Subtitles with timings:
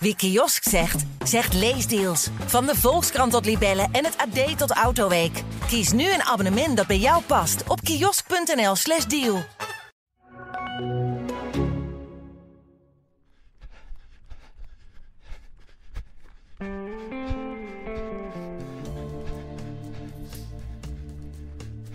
[0.00, 2.28] Wie kiosk zegt, zegt leesdeals.
[2.46, 5.42] Van de Volkskrant tot Libellen en het AD tot Autoweek.
[5.66, 9.42] Kies nu een abonnement dat bij jou past op kiosk.nl/slash deal.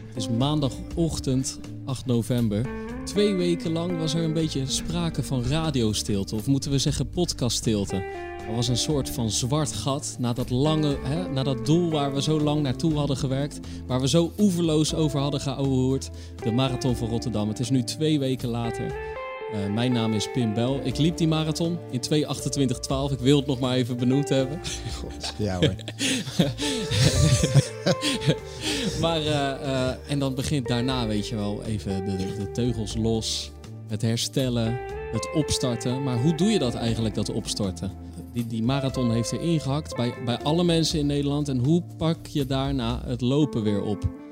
[0.07, 2.82] Het is maandagochtend 8 november.
[3.13, 7.95] Twee weken lang was er een beetje sprake van radiostilte, of moeten we zeggen podcaststilte.
[8.47, 12.13] Er was een soort van zwart gat na dat lange, hè, na dat doel waar
[12.13, 16.09] we zo lang naartoe hadden gewerkt, waar we zo oeverloos over hadden geouwehoerd,
[16.43, 17.47] de marathon van Rotterdam.
[17.47, 18.93] Het is nu twee weken later.
[19.53, 20.79] Uh, mijn naam is Pim Bel.
[20.83, 23.11] Ik liep die marathon in 2.28.12.
[23.11, 24.59] Ik wil het nog maar even benoemd hebben.
[24.99, 25.75] God, ja hoor.
[29.01, 33.51] maar, uh, uh, en dan begint daarna, weet je wel, even de, de, teugels los.
[33.87, 34.79] Het herstellen,
[35.11, 36.03] het opstarten.
[36.03, 37.91] Maar hoe doe je dat eigenlijk, dat opstarten?
[38.33, 41.49] Die, die marathon heeft er ingehakt bij, bij alle mensen in Nederland.
[41.49, 44.22] En hoe pak je daarna het lopen weer op?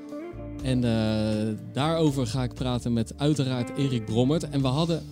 [0.62, 4.48] En uh, daarover ga ik praten met uiteraard Erik Brommert.
[4.48, 5.02] En we hadden,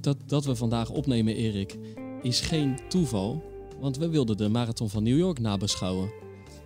[0.00, 1.76] dat, dat we vandaag opnemen, Erik,
[2.22, 3.42] is geen toeval.
[3.80, 6.10] Want we wilden de Marathon van New York nabeschouwen.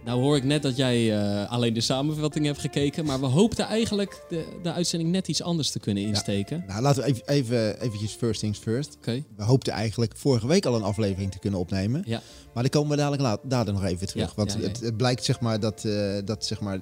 [0.04, 3.04] Nou hoor ik net dat jij uh, alleen de samenvatting hebt gekeken.
[3.04, 6.56] Maar we hoopten eigenlijk de, de uitzending net iets anders te kunnen insteken.
[6.56, 8.96] Ja, nou, laten we even, even eventjes first things first.
[8.96, 9.24] Okay.
[9.36, 12.02] We hoopten eigenlijk vorige week al een aflevering te kunnen opnemen.
[12.06, 12.20] Ja.
[12.54, 14.28] Maar dan komen we dadelijk laat, daar nog even terug.
[14.28, 14.54] Ja, want.
[14.54, 16.78] Het, het blijkt zeg maar dat, uh, dat zeg maar,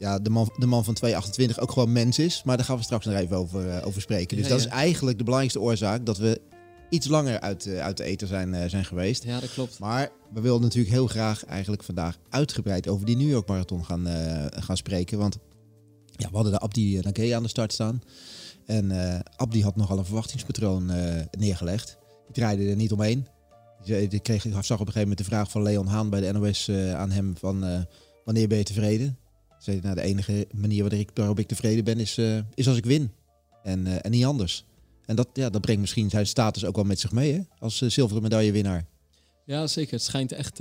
[0.00, 2.42] ja, de, man, de man van 228 ook gewoon mens is.
[2.44, 4.36] Maar daar gaan we straks nog even over, uh, over spreken.
[4.36, 4.66] Dus Ja, dat ja.
[4.66, 6.40] is eigenlijk de belangrijkste oorzaak dat we
[6.90, 9.24] iets langer uit, uh, uit de eten zijn, uh, zijn geweest.
[9.24, 9.78] Ja, dat klopt.
[9.78, 14.06] Maar we wilden natuurlijk heel graag eigenlijk vandaag uitgebreid over die New York Marathon gaan,
[14.50, 15.18] gaan spreken.
[15.18, 15.38] Want
[16.16, 18.02] ja, we hadden de Abdi Nagé aan de start staan.
[18.66, 18.92] En
[19.36, 20.90] Abdi had nogal een verwachtingspatroon
[21.30, 21.98] neergelegd.
[22.24, 23.26] Die draaide er niet omheen.
[23.84, 26.70] Die kreeg, zag op een gegeven moment de vraag van Leon Haan bij de NOS
[26.94, 27.86] aan hem van
[28.24, 29.18] wanneer ben je tevreden?
[29.60, 33.10] Zei nou, de enige manier waarop ik, tevreden ben is, uh, is als ik win.
[33.62, 34.64] En, uh, en niet anders.
[35.06, 37.40] En dat, ja, dat brengt misschien zijn status ook wel met zich mee hè?
[37.58, 38.86] als uh, zilveren medaillewinnaar.
[39.46, 39.92] Ja, zeker.
[39.92, 40.58] Het schijnt echt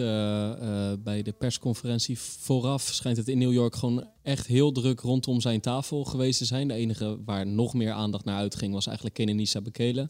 [1.04, 2.82] bij de persconferentie vooraf...
[2.82, 6.68] schijnt het in New York gewoon echt heel druk rondom zijn tafel geweest te zijn.
[6.68, 10.10] De enige waar nog meer aandacht naar uitging was eigenlijk Kenenisa Bekele.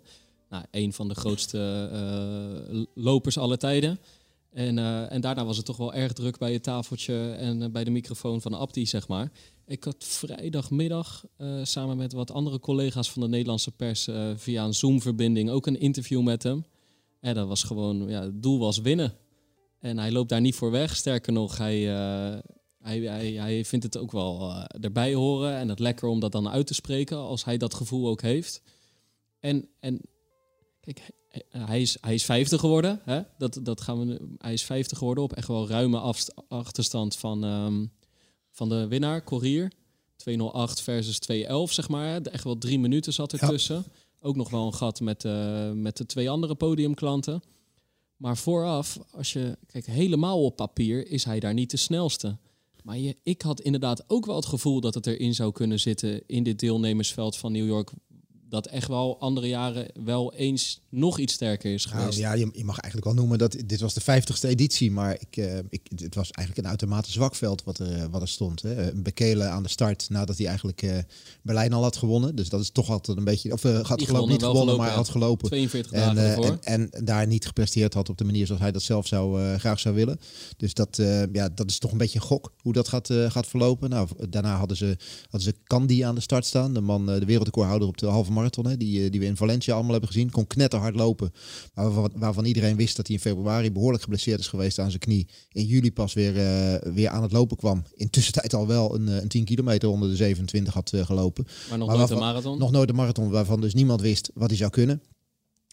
[0.50, 4.00] Nou, een van de grootste lopers aller tijden.
[4.52, 7.70] En, uh, en daarna was het toch wel erg druk bij het tafeltje en uh,
[7.70, 9.32] bij de microfoon van Abdi, zeg maar.
[9.66, 14.74] Ik had vrijdagmiddag uh, samen met wat andere collega's van de Nederlandse pers via een
[14.74, 16.66] Zoom-verbinding ook een interview met hem.
[17.20, 19.14] En dat was gewoon, ja, het doel was winnen.
[19.80, 20.96] En hij loopt daar niet voor weg.
[20.96, 21.80] Sterker nog, hij,
[22.80, 26.50] hij, hij, hij vindt het ook wel erbij horen en het lekker om dat dan
[26.50, 28.62] uit te spreken als hij dat gevoel ook heeft.
[29.40, 30.02] En, en
[30.80, 31.12] kijk,
[31.50, 33.02] hij is, hij is 50 geworden.
[33.04, 33.22] Hè?
[33.38, 36.14] Dat, dat gaan we, hij is 50 geworden op echt wel ruime
[36.48, 37.92] achterstand van, um,
[38.52, 39.72] van de winnaar, Corrier.
[40.16, 42.22] 208 versus 211, zeg maar.
[42.22, 43.76] Echt wel drie minuten zat ertussen.
[43.76, 43.92] Ja.
[44.22, 47.42] Ook nog wel een gat met, uh, met de twee andere podiumklanten.
[48.16, 52.38] Maar vooraf, als je kijk, helemaal op papier, is hij daar niet de snelste.
[52.84, 56.28] Maar je, ik had inderdaad ook wel het gevoel dat het erin zou kunnen zitten
[56.28, 57.92] in dit deelnemersveld van New York
[58.50, 62.18] dat echt wel andere jaren wel eens nog iets sterker is geweest.
[62.18, 65.38] Ja, je, je, mag eigenlijk wel noemen dat dit was de 50ste editie, maar ik,
[65.38, 68.62] uh, ik, het was eigenlijk een uitermate zwak veld wat er, wat er stond.
[68.62, 68.92] Hè.
[68.92, 70.98] Een Bekele aan de start nadat hij eigenlijk uh,
[71.42, 72.36] Berlijn al had gewonnen.
[72.36, 74.86] Dus dat is toch altijd een beetje, of uh, had gelopen, gewonnen, niet gewonnen, gelopen,
[74.86, 75.48] maar had gelopen.
[75.48, 76.58] 42 en, dagen ervoor.
[76.62, 79.80] En, en, daar niet gepresteerd had op de manier zoals hij dat zelf zou, graag
[79.80, 80.20] zou willen.
[80.58, 80.98] Dus dat,
[81.34, 83.90] ja, dat is toch een beetje een gok hoe dat gaat, gaat verlopen.
[83.90, 87.88] Nou, daarna hadden ze, hadden ze Candy aan de start staan, de man, de wereldrecordhouder
[87.88, 90.32] op de halve marathon, hè, die, die we in Valencia allemaal hebben gezien.
[90.32, 91.32] Kon knetterhard lopen.
[91.74, 95.00] Maar waarvan, waarvan, iedereen wist dat hij in februari behoorlijk geblesseerd is geweest aan zijn
[95.00, 95.28] knie.
[95.52, 97.84] In juli pas weer, uh, weer aan het lopen kwam.
[97.96, 101.46] In tussentijd al wel een, een 10 kilometer onder de 27 had uh, gelopen.
[101.70, 102.60] Maar nog maar nooit waarvan, een marathon?
[102.60, 105.02] Nog nooit een marathon waarvan dus niemand wist wat hij zou kunnen.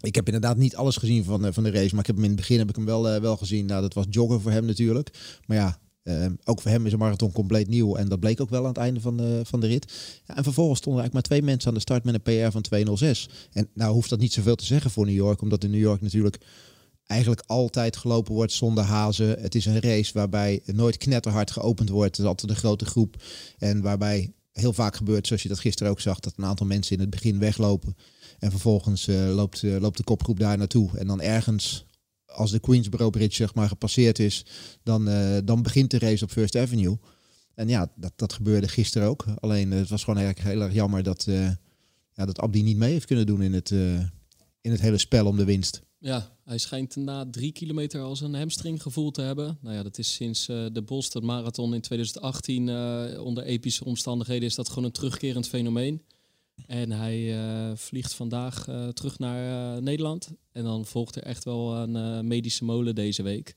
[0.00, 1.90] Ik heb inderdaad niet alles gezien van, uh, van de race.
[1.90, 3.66] Maar ik heb hem in het begin heb ik hem wel, wel gezien.
[3.66, 5.10] Nou, dat was joggen voor hem natuurlijk.
[5.46, 7.96] Maar ja, uh, ook voor hem is een marathon compleet nieuw.
[7.96, 9.92] En dat bleek ook wel aan het einde van de, van de rit.
[10.26, 12.52] Ja, en vervolgens stonden er eigenlijk maar twee mensen aan de start met een PR
[12.52, 13.28] van 206.
[13.52, 15.42] En nou hoeft dat niet zoveel te zeggen voor New York.
[15.42, 16.38] Omdat in New York natuurlijk
[17.06, 19.40] eigenlijk altijd gelopen wordt zonder hazen.
[19.40, 22.10] Het is een race waarbij nooit knetterhard geopend wordt.
[22.10, 23.22] Het is altijd een grote groep.
[23.58, 26.20] En waarbij heel vaak gebeurt, zoals je dat gisteren ook zag...
[26.20, 27.96] dat een aantal mensen in het begin weglopen.
[28.38, 30.90] En vervolgens uh, loopt, uh, loopt de kopgroep daar naartoe.
[30.98, 31.85] En dan ergens
[32.36, 34.44] als de Queensboro Bridge zeg maar gepasseerd is,
[34.82, 36.98] dan, uh, dan begint de race op First Avenue.
[37.54, 39.24] En ja, dat, dat gebeurde gisteren ook.
[39.40, 41.50] Alleen uh, het was gewoon eigenlijk heel erg jammer dat, uh,
[42.12, 43.70] ja, dat Abdi niet mee heeft kunnen doen in het,
[44.60, 45.82] in het hele spel om de winst.
[45.98, 49.58] Ja, hij schijnt na drie kilometer al zijn hamstring gevoeld te hebben.
[49.60, 54.48] Nou ja, dat is sinds uh, de Boston Marathon in 2018 uh, onder epische omstandigheden
[54.48, 56.02] is dat gewoon een terugkerend fenomeen.
[56.66, 60.30] En hij uh, vliegt vandaag terug naar Nederland.
[60.52, 63.56] En dan volgt er echt wel een medische molen deze week.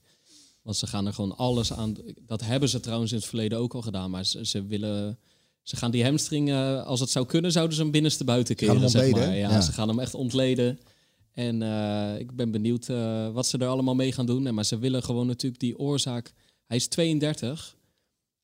[0.62, 1.96] Want ze gaan er gewoon alles aan.
[2.25, 4.10] Dat hebben ze trouwens in het verleden ook al gedaan.
[4.10, 5.19] Maar ze, ze willen.
[5.63, 6.54] Ze gaan die hamstring,
[6.84, 8.90] als het zou kunnen, zouden ze hem binnenste buiten keren.
[8.90, 9.22] Zeg maar.
[9.22, 10.80] ja, ja, ze gaan hem echt ontleden.
[11.31, 11.62] En
[12.19, 12.88] ik ben benieuwd
[13.34, 14.54] wat ze er allemaal mee gaan doen.
[14.54, 16.34] maar ze willen gewoon natuurlijk die oorzaak.
[16.69, 17.78] Hij is 32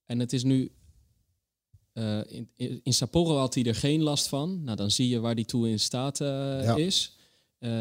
[0.06, 0.72] en het is nu.
[1.98, 2.20] Uh,
[2.56, 4.64] in, in, Sapporo had hij er geen last van.
[4.64, 6.76] Nou, dan zie je waar hij toe in staat ja.
[6.76, 7.18] is.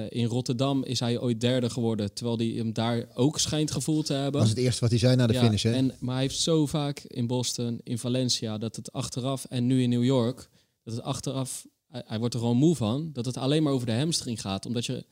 [0.08, 4.12] in Rotterdam is hij ooit derde geworden, terwijl hij hem daar ook schijnt gevoeld te
[4.12, 4.32] hebben.
[4.32, 5.62] Dat was het eerste wat hij zei na de ja, finish.
[5.62, 5.72] Hè?
[5.72, 9.82] En, maar hij heeft zo vaak in Boston, in Valencia, dat het achteraf en nu
[9.82, 10.48] in New York,
[10.84, 11.66] dat het achteraf
[12.02, 14.66] hij, wordt er gewoon moe van dat het alleen maar over de hamstring gaat.
[14.66, 15.04] Omdat je,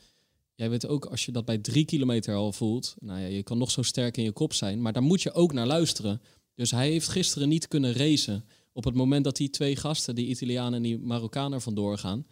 [0.54, 3.58] jij weet ook, als je dat bij drie kilometer al voelt, nou ja, je kan
[3.58, 6.20] nog zo sterk in je kop zijn, maar daar moet je ook naar luisteren.
[6.54, 8.44] Dus hij heeft gisteren niet kunnen racen.
[8.72, 12.26] Op het moment dat die twee gasten, die Italiaan en die Marokkaner, vandoor gaan,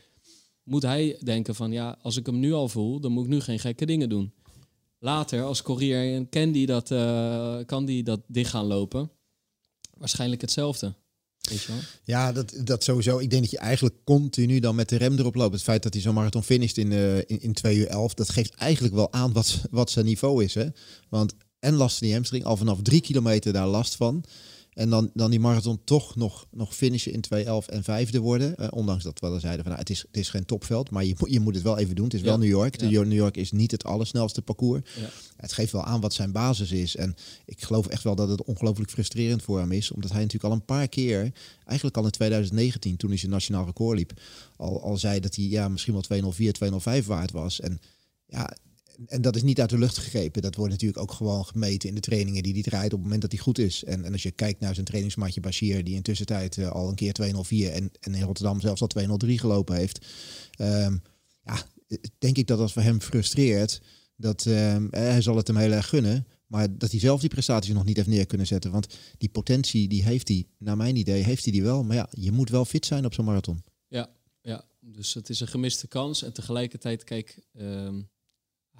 [0.62, 3.40] moet hij denken van ja, als ik hem nu al voel, dan moet ik nu
[3.40, 4.32] geen gekke dingen doen.
[4.98, 9.10] Later, als courier en Candy dat, uh, kan die dat dicht gaan lopen.
[9.98, 10.94] Waarschijnlijk hetzelfde.
[12.04, 13.18] Ja, dat, dat sowieso.
[13.18, 15.52] Ik denk dat je eigenlijk continu dan met de rem erop loopt.
[15.52, 16.92] Het feit dat hij zo'n marathon finisht in,
[17.26, 20.54] in, in 2 uur 11, dat geeft eigenlijk wel aan wat, wat zijn niveau is.
[20.54, 20.66] Hè?
[21.08, 24.24] Want en last van die hamstring, al vanaf drie kilometer daar last van.
[24.80, 28.54] En dan, dan die marathon toch nog, nog finishen in 2.11 en vijfde worden.
[28.58, 31.04] Uh, ondanks dat we al zeiden van nou, het, is, het is geen topveld, maar
[31.04, 32.04] je, je moet het wel even doen.
[32.04, 32.78] Het is wel New York.
[32.78, 34.82] De New York is niet het allersnelste parcours.
[35.00, 35.08] Ja.
[35.36, 36.96] Het geeft wel aan wat zijn basis is.
[36.96, 39.90] En ik geloof echt wel dat het ongelooflijk frustrerend voor hem is.
[39.90, 41.32] Omdat hij natuurlijk al een paar keer,
[41.64, 44.12] eigenlijk al in 2019, toen hij zijn nationaal record liep,
[44.56, 47.60] al, al zei dat hij ja, misschien wel 204, 205 waard was.
[47.60, 47.80] En
[48.26, 48.56] ja,
[49.06, 50.42] en dat is niet uit de lucht gegrepen.
[50.42, 53.20] Dat wordt natuurlijk ook gewoon gemeten in de trainingen die hij draait op het moment
[53.20, 53.84] dat hij goed is.
[53.84, 56.94] En, en als je kijkt naar zijn trainingsmaatje Bashir, die intussen tijd uh, al een
[56.94, 60.06] keer 204 en, en in Rotterdam zelfs al 203 gelopen heeft.
[60.60, 61.02] Um,
[61.42, 61.62] ja,
[62.18, 63.80] denk ik dat dat voor hem frustreert.
[64.16, 66.26] Dat um, hij zal het hem heel erg gunnen.
[66.46, 68.70] Maar dat hij zelf die prestaties nog niet heeft neer kunnen zetten.
[68.70, 71.84] Want die potentie, die heeft hij, naar mijn idee, heeft hij die wel.
[71.84, 73.64] Maar ja, je moet wel fit zijn op zo'n marathon.
[73.88, 74.10] Ja,
[74.42, 76.22] ja, dus het is een gemiste kans.
[76.22, 78.08] En tegelijkertijd, kijk, um,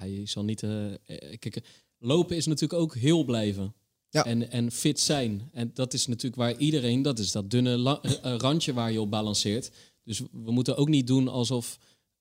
[0.01, 0.63] hij zal niet.
[0.63, 0.93] Uh,
[1.39, 1.63] kijk,
[1.99, 3.75] lopen is natuurlijk ook heel blijven.
[4.09, 4.25] Ja.
[4.25, 5.51] En, en fit zijn.
[5.53, 9.71] En dat is natuurlijk waar iedereen, dat is dat dunne randje waar je op balanceert.
[10.05, 11.79] Dus we moeten ook niet doen alsof,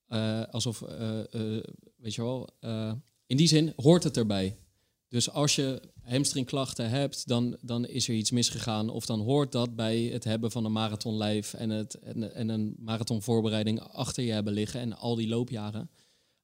[0.07, 0.79] uh, alsof
[1.95, 2.49] weet je wel,
[3.25, 4.57] in die zin hoort het erbij.
[5.07, 8.89] Dus als je hamstringklachten hebt, dan, dan is er iets misgegaan.
[8.89, 12.75] Of dan hoort dat bij het hebben van een marathonlijf en, het, en, en een
[12.79, 15.89] marathonvoorbereiding achter je hebben liggen en al die loopjaren.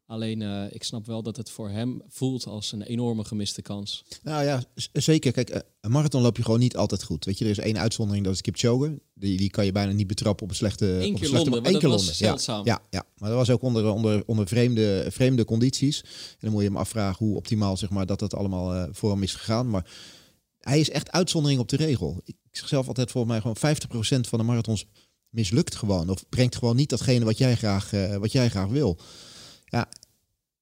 [0.08, 4.04] Alleen uh, ik snap wel dat het voor hem voelt als een enorme gemiste kans.
[4.24, 4.64] Nou ja,
[4.94, 5.32] zeker.
[5.32, 7.26] Kijk, eh, een marathon loop je gewoon niet altijd goed.
[7.26, 9.02] Weet je, er is één uitzondering, dat is Kipchoge.
[9.14, 10.86] Die, die kan je bijna niet betrappen op een slechte...
[10.86, 12.16] Eén keer slechte, Londen, Eén keer Londen.
[12.16, 12.66] zeldzaam.
[12.66, 16.02] Ja, ja, maar dat was ook onder, onder, onder vreemde, vreemde condities.
[16.02, 19.12] En dan moet je hem afvragen hoe optimaal zeg maar, dat dat allemaal uh, voor
[19.12, 19.70] hem is gegaan.
[19.70, 19.92] Maar
[20.60, 22.22] hij is echt uitzondering op de regel.
[22.26, 23.76] Ik zeg zelf altijd volgens mij gewoon
[24.26, 24.86] 50% van de marathons
[25.30, 26.10] mislukt gewoon.
[26.10, 29.00] Of brengt gewoon niet datgene wat jij graag, uh, wat jij graag wil.
[29.66, 29.88] Ja,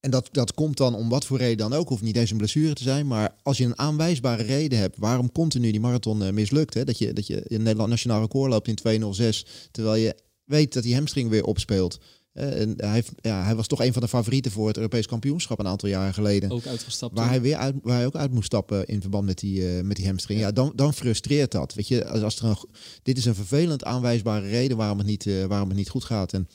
[0.03, 1.89] en dat, dat komt dan om wat voor reden dan ook.
[1.89, 3.07] Hoeft niet eens een blessure te zijn.
[3.07, 6.73] Maar als je een aanwijsbare reden hebt waarom continu die marathon uh, mislukt.
[6.73, 9.45] Hè, dat, je, dat je in Nederland nationaal record loopt in 206.
[9.71, 11.99] Terwijl je weet dat die hamstring weer opspeelt.
[12.33, 15.59] Uh, en hij, ja, hij was toch een van de favorieten voor het Europees kampioenschap
[15.59, 16.51] een aantal jaren geleden.
[16.51, 17.17] Ook uitgestapt.
[17.17, 19.81] Waar hij weer uit, waar hij ook uit moest stappen in verband met die, uh,
[19.81, 20.39] met die hamstring.
[20.39, 21.73] Ja, dan, dan frustreert dat.
[21.73, 22.57] Weet je, als, als er een,
[23.03, 26.33] dit is een vervelend aanwijsbare reden waarom het niet, waarom het niet goed gaat.
[26.33, 26.47] En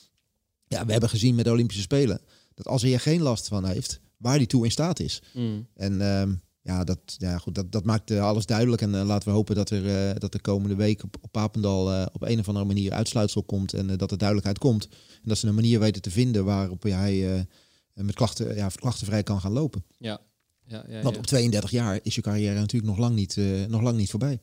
[0.67, 2.21] ja, we hebben gezien met de Olympische Spelen
[2.59, 5.23] dat als hij er geen last van heeft, waar die toe in staat is.
[5.35, 5.67] Mm.
[5.75, 8.83] En ehm, ja, dat, ja, goed, dat, dat maakt uh, alles duidelijk.
[8.83, 12.07] En uh, laten we hopen dat er uh, dat de komende week op, op Papendal
[12.13, 13.75] op een of andere manier uitsluitsel komt.
[13.75, 14.89] En dat er duidelijkheid komt.
[15.23, 17.47] En dat ze een manier weten te vinden waarop hij
[17.95, 19.85] met klachten, ja, klachtenvrij kan gaan lopen.
[19.99, 20.21] Ja.
[20.65, 23.37] Ja, ja, Want op 32 jaar is je carrière natuurlijk nog lang niet,
[23.69, 24.41] nog lang niet voorbij.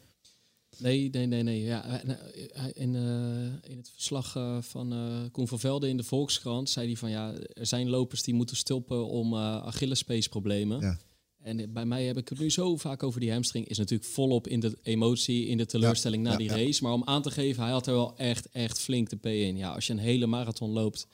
[0.78, 1.62] Nee, nee, nee, nee.
[1.62, 5.98] Ja, eh, eh, in, uh, in het verslag uh, van uh, Koen van Velde in
[5.98, 10.80] de Volkskrant zei hij van ja, er zijn lopers die moeten stoppen om Achillespeesproblemen.
[10.80, 10.98] Ja.
[11.42, 13.68] En bij mij heb ik het nu zo vaak over die hamstring.
[13.68, 16.84] Is natuurlijk volop in de emotie, in de teleurstelling na die race.
[16.84, 19.58] Maar om aan te geven, hij had er wel echt, echt flink de P in.
[19.58, 21.08] Ja, als je een hele marathon loopt,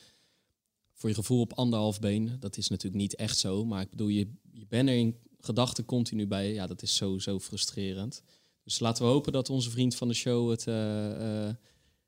[0.94, 3.66] voor je gevoel op anderhalf been, dat is natuurlijk niet echt zo.
[3.66, 6.54] Maar ik bedoel, je, je bent er in gedachten continu bij.
[6.54, 8.22] Ja, dat is zo, zo frustrerend.
[8.64, 11.50] Dus laten we hopen dat onze vriend van de show het, uh,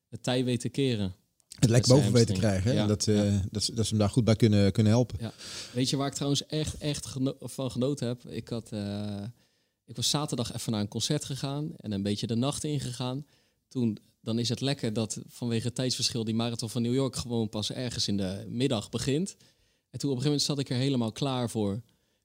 [0.10, 1.16] het tij weet te keren.
[1.60, 2.72] het Met boven weten te krijgen.
[2.72, 2.78] hè.
[2.78, 3.42] Ja, dat, eh, ja.
[3.52, 5.18] dat, ze- dat ze hem daar goed bij kunnen, kunnen helpen.
[5.22, 5.34] Ja.
[5.74, 8.26] Weet je waar ik trouwens echt, echt geno- van genoten heb?
[8.26, 9.24] Ik, had, eh,
[9.86, 13.26] ik was zaterdag even naar een concert gegaan en een beetje de nacht ingegaan.
[13.68, 17.50] Toen, dan is het lekker dat vanwege het tijdsverschil die marathon van New York gewoon
[17.50, 19.36] pas ergens in de middag begint.
[19.90, 21.82] En toen op een gegeven moment zat ik er helemaal klaar voor.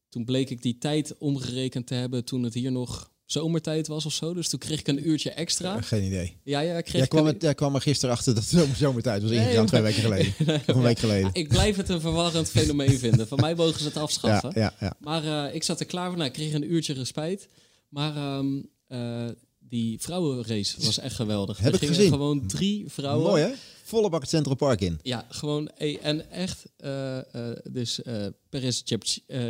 [0.09, 4.13] Toen bleek ik die tijd omgerekend te hebben toen het hier nog zomertijd was of
[4.13, 4.35] zo.
[4.35, 5.77] Dus toen kreeg ik een uurtje extra.
[5.77, 6.37] Eh, geen idee.
[6.45, 8.77] Ja, ja, kreeg Jij kwam, een- het, jij kwam er gisteren achter dat het zomer-
[8.77, 10.33] zomertijd was ingegaan, Nee, twee weken geleden.
[10.69, 11.31] Of een week geleden.
[11.33, 13.29] Ik blijf het een verwarrend fenomeen vinden.
[13.29, 14.51] Van mij mogen ze het afschaffen.
[14.55, 14.95] ja, ja.
[15.01, 16.17] Maar eh, ik zat er klaar voor.
[16.17, 17.49] Nou, ik kreeg een uurtje respijt.
[17.89, 18.47] Maar ehm,
[18.89, 21.57] eh, die vrouwenrace was echt geweldig.
[21.59, 22.11] Heb er ik gingen gezien.
[22.11, 23.27] gewoon drie vrouwen.
[23.29, 23.51] Mooi hè?
[23.85, 24.99] Volle bak het Central Park in.
[25.03, 25.69] Ja, gewoon.
[26.03, 27.19] En echt, eh,
[27.71, 28.01] dus
[28.49, 28.83] Perez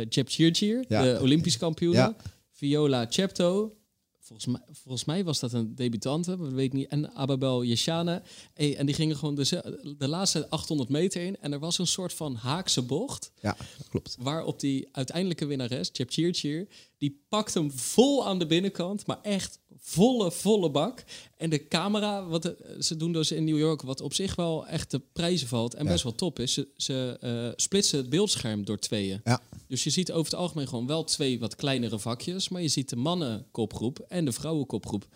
[0.09, 2.15] Jepchirchir, de Olympisch kampioen.
[2.59, 3.77] Viola Chepto.
[4.19, 6.87] Volgens mij, volgens mij was dat een debutante, dat weet ik niet.
[6.87, 8.21] En Ababel Yeshane.
[8.53, 11.37] Hey, en die gingen gewoon de, de laatste 800 meter in.
[11.37, 13.31] En er was een soort van haakse bocht.
[13.41, 13.57] Ja,
[13.89, 14.15] klopt.
[14.19, 20.31] Waarop die uiteindelijke winnares, Chepchirchir, die pakt hem vol aan de binnenkant, maar echt volle,
[20.31, 21.03] volle bak.
[21.37, 24.91] En de camera, wat ze doen dus in New York, wat op zich wel echt
[24.91, 25.91] de prijzen valt en Ja.
[25.91, 29.21] best wel top is, ze, ze eh, splitsen het beeldscherm door tweeën.
[29.23, 29.41] Ja.
[29.67, 32.89] Dus je ziet over het algemeen gewoon wel twee wat kleinere vakjes, maar je ziet
[32.89, 35.07] de mannenkopgroep en de vrouwenkopgroep.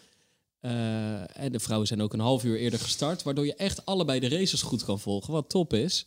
[0.59, 4.19] Eh, en de vrouwen zijn ook een half uur eerder gestart, waardoor je echt allebei
[4.19, 6.05] de races goed kan volgen, wat top is.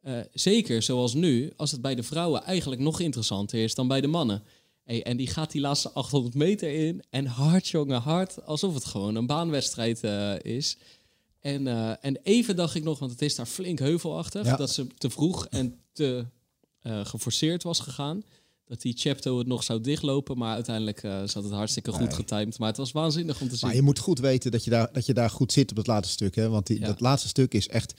[0.00, 4.00] Eh, zeker zoals nu, als het bij de vrouwen eigenlijk nog interessanter is dan bij
[4.00, 4.42] de mannen.
[4.84, 8.84] Hey, en die gaat die laatste 800 meter in en hard, jongen, hard, alsof het
[8.84, 10.76] gewoon een baanwedstrijd eh, is.
[11.40, 14.56] En, eh, en even dacht ik nog, want het is daar flink heuvelachtig, Ja.
[14.56, 16.26] dat ze te vroeg en te
[16.80, 18.22] eh, geforceerd was gegaan.
[18.64, 22.14] Dat die Chepto het nog zou dichtlopen, maar uiteindelijk zat het hartstikke goed Nee.
[22.16, 22.58] getimed.
[22.58, 23.66] Maar het was waanzinnig om te zien.
[23.68, 25.86] Maar je moet goed weten dat je daar, dat je daar goed zit op het
[25.86, 26.34] laatste stuk.
[26.34, 26.48] Hè?
[26.48, 26.86] Want die, Ja.
[26.86, 27.94] dat laatste stuk is echt...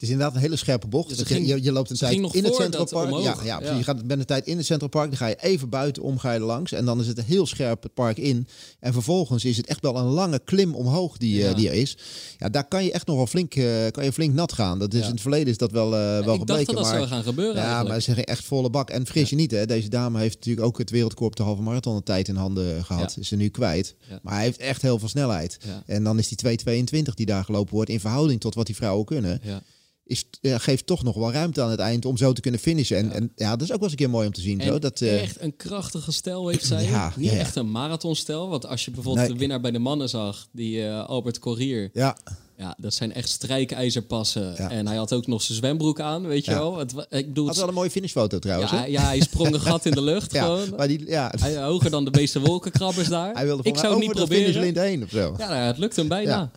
[0.00, 1.08] Het is inderdaad een hele scherpe bocht.
[1.08, 3.10] Dat je, ging- je, je loopt een tijd in het Central Park.
[3.44, 5.08] Ja, je gaat met een tijd in het Central Park.
[5.08, 6.72] Dan ga je even buitenom ga je langs.
[6.72, 8.46] En dan is het een heel scherp het park in.
[8.78, 11.96] En vervolgens is het echt wel een lange klim omhoog die, eh, die er is.
[12.38, 14.78] Ja, daar kan je echt nog wel flink, eh, kan je flink nat gaan.
[14.78, 15.04] Dat is.
[15.04, 16.66] In het verleden is dat wel, eh, wel ik dacht gebleken.
[16.66, 17.88] dat dat maar, zou gaan gebeuren ja, eigenlijk.
[17.88, 18.90] maar ze zeggen echt volle bak.
[18.90, 21.62] En vergis je niet, hè, deze dame heeft natuurlijk ook het wereldkoor op de halve
[21.62, 23.16] marathon een tijd in handen gehad.
[23.20, 23.94] Is ze nu kwijt.
[24.22, 25.58] Maar hij heeft echt heel veel snelheid.
[25.86, 29.04] En dan is die 2,22 die daar gelopen wordt in verhouding tot wat die vrouwen
[29.06, 29.62] kunnen, Ja.
[30.10, 32.96] Is, ja, geeft toch nog wel ruimte aan het eind om zo te kunnen finishen.
[32.96, 33.12] En Ja.
[33.12, 34.60] en, ja dat is ook wel eens een keer mooi om te zien.
[34.60, 36.84] En zo, dat, eh, echt een krachtige stijl heeft zij.
[36.84, 38.48] Ja, Niet ja, echt een marathonstel.
[38.48, 39.34] Want als je bijvoorbeeld Nee.
[39.34, 41.90] de winnaar bij de mannen zag, die eh, Albert Corrier.
[41.92, 42.16] ja,
[42.56, 44.54] Ja, dat zijn echt strijkijzerpassen.
[44.56, 44.70] Ja.
[44.70, 46.58] En hij had ook nog zijn zwembroek aan, weet je Ja.
[46.58, 46.78] wel.
[46.78, 48.70] Het, ik bedoel, had wel een mooie finishfoto trouwens.
[48.70, 48.84] ja, hè?
[48.86, 50.68] ja, hij sprong een gat in de lucht ja, gewoon.
[50.76, 53.34] maar die, ja, Hij, hoger dan de meeste wolkenkrabbers daar.
[53.34, 54.44] hij wilde ik zou het niet proberen.
[54.44, 55.34] finishlint heen of zo.
[55.38, 56.50] Ja, nou, het lukt hem bijna.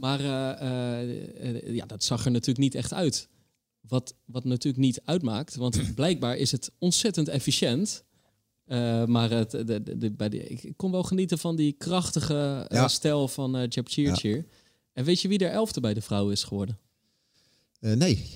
[0.00, 3.28] Maar eh, eh, ja, dat zag er natuurlijk niet echt uit.
[3.80, 8.04] Wat, wat natuurlijk niet uitmaakt, want blijkbaar is het ontzettend efficiënt.
[8.64, 12.66] Eh, maar het, de, de, de- bij de, ik kon wel genieten van die krachtige
[12.68, 12.88] Ja.
[12.88, 14.46] stijl van eh Jepchirchir.
[14.92, 16.78] En weet je wie er elfde bij de vrouwen is geworden?
[17.80, 18.28] Nee,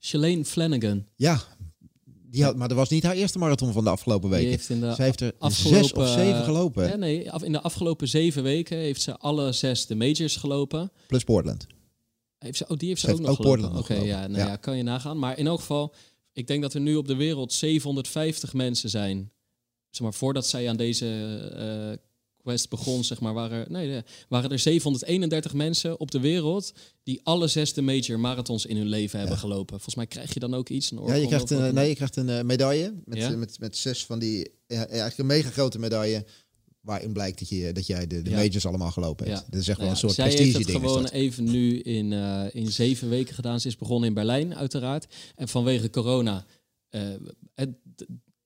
[0.00, 1.06] Shalane Flanagan.
[1.16, 1.42] ja.
[2.34, 4.48] Die had, maar dat was niet haar eerste marathon van de afgelopen weken.
[4.48, 6.88] heeft in de Ze heeft er afgelopen, zes of zeven gelopen.
[6.88, 10.92] Ja, nee, in de afgelopen zeven weken heeft ze alle zes de majors gelopen.
[11.06, 11.66] Plus Portland.
[12.38, 13.78] Heeft ze, oh, die heeft ze Ze ook heeft nog ook gelopen.
[13.78, 14.30] Oké, ja, gelopen.
[14.30, 14.46] nou Ja.
[14.46, 15.18] ja, kan je nagaan.
[15.18, 15.94] Maar in elk geval,
[16.32, 19.32] ik denk dat er nu op de wereld 750 mensen zijn.
[19.90, 21.06] Zeg maar, voordat zij aan deze
[21.56, 21.98] eh,
[22.44, 26.72] quest begon, zeg maar, waren, nee, waren er 731 mensen op de wereld
[27.02, 29.74] die alle zes de major marathons in hun leven hebben gelopen.
[29.74, 30.90] Volgens mij krijg je dan ook iets.
[30.90, 33.30] Een Ja, je krijgt een, nee, je krijgt een eh, medaille met, Ja?
[33.30, 36.24] eh, met, met zes van die, ja, eigenlijk een mega grote medaille,
[36.80, 38.36] waarin blijkt dat, je, dat jij de, de Ja.
[38.36, 39.38] majors allemaal gelopen hebt.
[39.38, 39.46] Ja.
[39.50, 40.90] Dat is echt Nou wel ja, een soort zij heeft prestige het ding.
[40.90, 43.60] gewoon even nu in, eh, in zeven weken gedaan.
[43.60, 45.06] Ze is begonnen in Berlijn, uiteraard.
[45.34, 46.46] En vanwege corona.
[47.54, 47.70] het,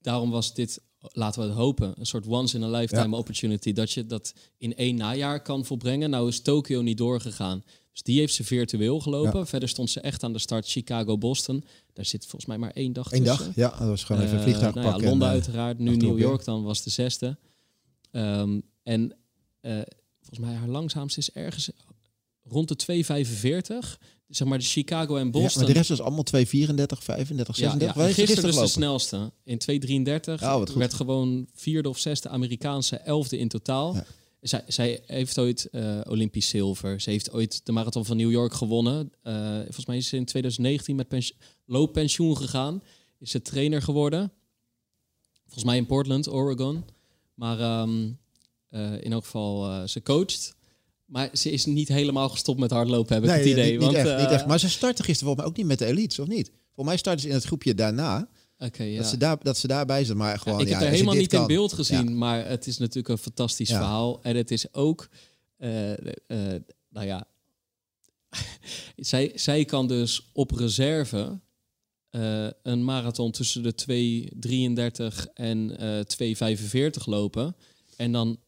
[0.01, 3.73] daarom was dit, laten we het hopen, een soort once-in-a-lifetime opportunity.
[3.73, 6.11] Dat je dat in één najaar kan volbrengen.
[6.11, 7.65] Nou is Tokio niet doorgegaan.
[7.93, 9.47] Dus die heeft ze virtueel gelopen.
[9.47, 11.65] Verder stond ze echt aan de start Chicago-Boston.
[11.93, 13.47] Daar zit volgens mij maar één dag Eén tussen.
[13.47, 14.93] dag, ja, dat was gewoon even een Eh, vliegtuig nou ja.
[14.93, 16.19] Londen en, eh, uiteraard, nu New.
[16.19, 17.39] York dan was de zesde.
[18.11, 19.17] Ehm, en
[19.61, 19.73] eh,
[20.21, 21.71] volgens mij haar langzaamste is ergens
[22.43, 24.01] rond de 2,45.
[24.29, 25.63] Zeg maar de Chicago en ja, Boston.
[25.63, 27.95] maar de rest was allemaal 234, 35, Ja, 36.
[27.97, 28.03] ja.
[28.03, 29.33] Zijn gisteren dus de snelste.
[29.45, 30.73] In 2,33 Ja, goed.
[30.73, 33.95] werd gewoon vierde of zesde Amerikaanse, elfde in totaal.
[33.95, 34.05] Ja.
[34.41, 37.01] Zij, zij heeft ooit eh, Olympisch zilver.
[37.01, 39.13] Ze heeft ooit de marathon van New York gewonnen.
[39.23, 41.33] Eh, volgens mij is ze in 2019 met pens
[41.65, 42.83] looppensioen gegaan.
[43.19, 44.33] Is ze trainer geworden.
[45.43, 46.85] Volgens mij in Portland, Oregon.
[47.35, 48.09] Maar ehm,
[48.69, 50.57] eh, in elk geval, ze coacht.
[51.09, 53.71] Maar ze is niet helemaal gestopt met hardlopen, heb ik Nee, het idee.
[53.71, 54.47] niet, want, niet, echt, niet eh, echt.
[54.47, 56.51] Maar ze starten gisteren volgens mij ook niet met de elites, of niet?
[56.65, 58.29] Volgens mij starten ze in het groepje daarna.
[58.59, 58.97] Oké, ja.
[58.97, 60.17] Dat, ze daar, dat ze daarbij zijn.
[60.17, 62.67] Maar gewoon, ik ja, heb er als je helemaal niet in beeld gezien, maar het
[62.67, 64.23] is natuurlijk een fantastisch verhaal.
[64.23, 65.09] En het is ook,
[65.57, 66.61] eh, eh,
[66.91, 67.27] nou ja,
[68.97, 71.41] zij, zij kan dus op reserve
[72.11, 73.75] eh, een marathon tussen de
[75.23, 77.57] 2.33 en eh 2.45 lopen.
[77.97, 78.39] En dan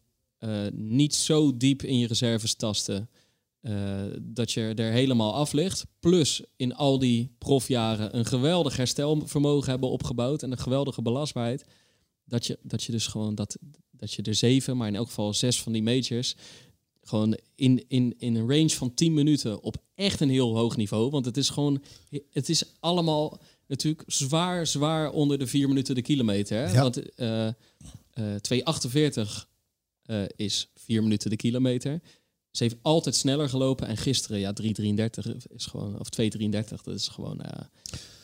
[0.41, 3.09] eh, niet zo diep in je reserves tasten
[3.61, 5.87] eh, dat je er helemaal af ligt.
[5.99, 11.65] Plus in al die profjaren een geweldig herstelvermogen hebben opgebouwd en een geweldige belastbaarheid.
[12.25, 13.59] Dat je, dat je dus gewoon dat,
[13.91, 16.37] dat je er zeven, maar in elk geval zes van die majors.
[17.03, 21.11] Gewoon in, in, in een range van 10 minuten op echt een heel hoog niveau.
[21.11, 21.83] Want het is gewoon,
[22.31, 26.59] het is allemaal natuurlijk zwaar, zwaar onder de 4 minuten de kilometer.
[26.59, 26.73] Hè?
[26.73, 26.83] Ja.
[26.83, 27.55] Want eh eh
[29.25, 29.49] 2,48
[30.11, 32.01] eh, is 4 minuten de kilometer.
[32.51, 33.87] Ze heeft altijd sneller gelopen.
[33.87, 37.61] En gisteren, ja, 3,33 is gewoon, of 2,33, dat is gewoon eh,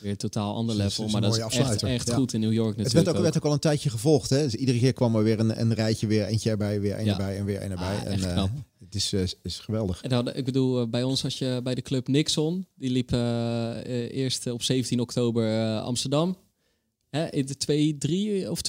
[0.01, 1.07] weer een totaal ander het level.
[1.07, 2.15] maar dat is echt, echt Ja.
[2.15, 3.05] goed in New York Het natuurlijk.
[3.05, 4.29] werd ook, werd ook al een tijdje gevolgd.
[4.29, 4.43] Hè?
[4.43, 7.11] Dus iedere keer kwam er weer een, een rijtje, weer eentje erbij, weer een Ja.
[7.11, 7.97] erbij en weer een erbij.
[7.97, 8.43] Ah, en, eh,
[8.79, 9.13] het is,
[9.43, 10.01] is geweldig.
[10.01, 12.67] En dan, ik bedoel, bij ons had je bij de club Nixon.
[12.75, 13.11] Die liep
[14.11, 16.37] eerst op 17 oktober Amsterdam.
[17.09, 18.59] Hè, in de 2-3 of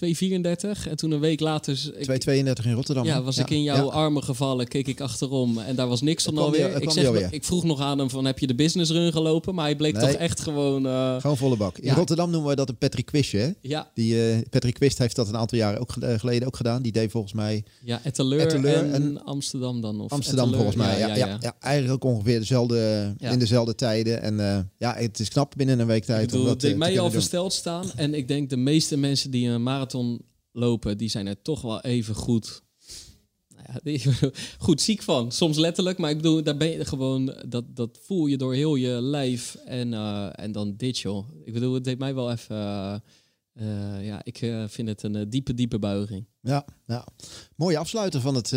[0.87, 0.89] 2-34.
[0.91, 1.77] En toen een week later...
[1.77, 3.05] s- ik- 2,32 in Rotterdam.
[3.05, 3.93] ja, was ik in jouw Ja.
[3.93, 5.59] armen gevallen, keek ik achterom.
[5.59, 6.61] En daar was Er kwam alweer.
[6.67, 7.29] weer- er ik, zeg, alweer.
[7.31, 9.55] ik vroeg nog aan hem van, heb je de business run gelopen?
[9.55, 10.03] Maar hij bleek Nee.
[10.07, 10.87] toch echt gewoon...
[10.87, 11.79] eh, Gewoon volle bak.
[11.79, 11.95] In Ja.
[11.95, 13.39] Rotterdam noemen we dat een Patrick Quistje.
[13.39, 13.51] Hè?
[13.61, 16.83] ja, Die, eh, Patrick Quist heeft dat een aantal jaren ook, eh, geleden ook gedaan.
[16.83, 20.01] Die deed volgens mij ja Etteleur, Etteleur en, en Amsterdam dan.
[20.01, 20.99] Of Amsterdam Etteleur, volgens mij.
[20.99, 24.23] Ja, ja, ja, eigenlijk ook ongeveer dezelfde, in dezelfde tijden.
[24.23, 26.21] En ja, het is knap binnen een week tijd.
[26.23, 27.91] Ik bedoel, om dat deed mij al versteld staan.
[27.97, 30.21] En ik denk de meeste mensen die een marathon
[30.53, 32.63] lopen, die zijn er toch wel even goed.
[33.57, 34.31] Nou ja,
[34.67, 35.33] goed ziek van.
[35.33, 37.35] Soms letterlijk, maar ik bedoel, daar ben je gewoon.
[37.49, 39.55] Dat, dat voel je door heel je lijf.
[39.55, 41.29] En, eh, en dan dit, joh.
[41.45, 42.57] Ik bedoel, het deed mij wel even.
[42.57, 42.95] eh,
[43.53, 46.27] eh, ja, ik vind het een diepe, diepe buiging.
[46.41, 47.07] Ja, ja.
[47.57, 48.49] Mooie afsluiter van het,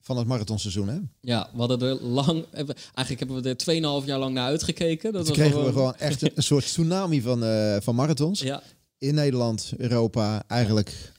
[0.00, 0.88] van het marathonseizoen.
[0.88, 0.98] Hè?
[1.20, 2.44] Ja, we hadden er lang.
[2.52, 5.12] Eigenlijk hebben we er 2,5 jaar lang naar uitgekeken.
[5.12, 7.42] Dat Toen was kregen we gewoon echt een, een soort tsunami van,
[7.82, 8.40] van marathons.
[8.40, 8.62] Ja,
[9.02, 11.12] In Nederland, Europa, eigenlijk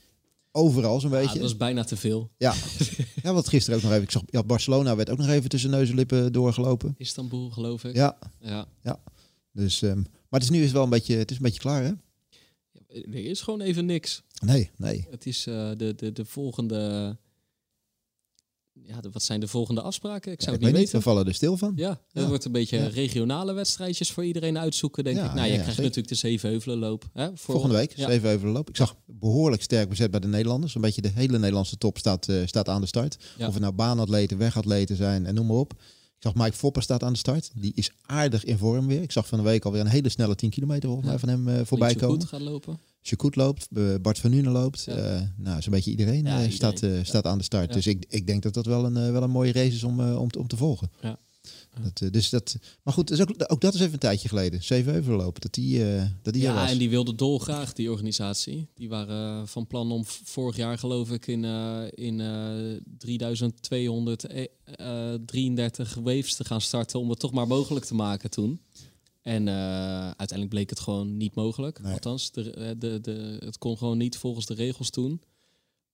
[0.52, 1.32] overal zo'n ja, beetje.
[1.32, 2.30] dat was bijna te veel.
[2.36, 2.54] Ja.
[3.22, 4.04] ja, wat gisteren ook nog even.
[4.04, 6.94] Ik zag, ja, Barcelona werd ook nog even tussen neus en lippen doorgelopen.
[6.98, 7.94] Istanbul, geloof ik.
[7.94, 9.00] Ja, ja.
[9.52, 11.82] dus, ehm, maar het is nu is wel een beetje, het is een beetje klaar,
[11.82, 11.92] hè?
[12.88, 14.22] Er is gewoon even niks.
[14.44, 15.06] Nee, nee.
[15.10, 17.16] Het is eh, de, de, de volgende.
[18.82, 20.32] Ja, de- wat zijn de volgende afspraken?
[20.32, 21.02] Ik zou het niet niet, we weten.
[21.02, 21.72] vallen er stil van.
[21.76, 22.28] Ja, er Ja.
[22.28, 22.86] wordt een beetje Ja.
[22.86, 25.28] regionale wedstrijdjes voor iedereen uitzoeken, denk Ja, ik.
[25.28, 25.82] Nou, ja, je krijgt zeker.
[25.82, 27.04] natuurlijk de Zevenheuvelenloop.
[27.12, 28.06] Hè, voor- Volgende week, Ja.
[28.10, 28.68] zeven even loop.
[28.68, 30.74] Ik zag behoorlijk sterk bezet bij de Nederlanders.
[30.74, 33.16] Een beetje de hele Nederlandse top staat, eh, staat aan de start.
[33.38, 35.72] Of het nou baanatleten, wegatleten zijn en noem maar op.
[36.16, 37.50] Ik zag Mike Foppen staat aan de start.
[37.54, 39.02] Die is aardig in vorm weer.
[39.02, 41.48] Ik zag van de week alweer een hele snelle 10 kilometer volgens mij van hem
[41.48, 42.20] eh, voorbij komen.
[42.20, 42.78] goed gaat lopen.
[43.06, 44.84] Chakut loopt, eh, Bart van Nuenen loopt.
[44.84, 44.94] Ja.
[44.96, 46.50] Eh, nou, zo'n beetje iedereen, Ja, eh.
[46.50, 47.04] Staat, Ja.
[47.04, 47.72] staat aan de start.
[47.72, 50.30] Dus ik, ik denk dat dat wel een, wel een mooie race is om, om,
[50.30, 50.90] te- om te volgen.
[51.00, 51.18] Ja.
[51.82, 54.62] Dat, dus dat, maar goed, dus ook, ook dat is even een tijdje geleden.
[54.62, 55.84] Zeven lopen, dat die,
[56.22, 56.70] dat die Ja, was.
[56.70, 58.68] en die wilde dolgraag, die organisatie.
[58.74, 61.44] Die waren van plan om vorig jaar, geloof ik, in,
[61.94, 67.00] in eh 3233 waves te gaan starten.
[67.00, 68.60] Om het toch maar mogelijk te maken toen.
[69.24, 69.54] En eh,
[70.04, 71.82] uiteindelijk bleek het gewoon niet mogelijk.
[71.82, 71.92] Nee.
[71.92, 75.22] Althans, de, eh, de, de, het kon gewoon niet volgens de regels toen.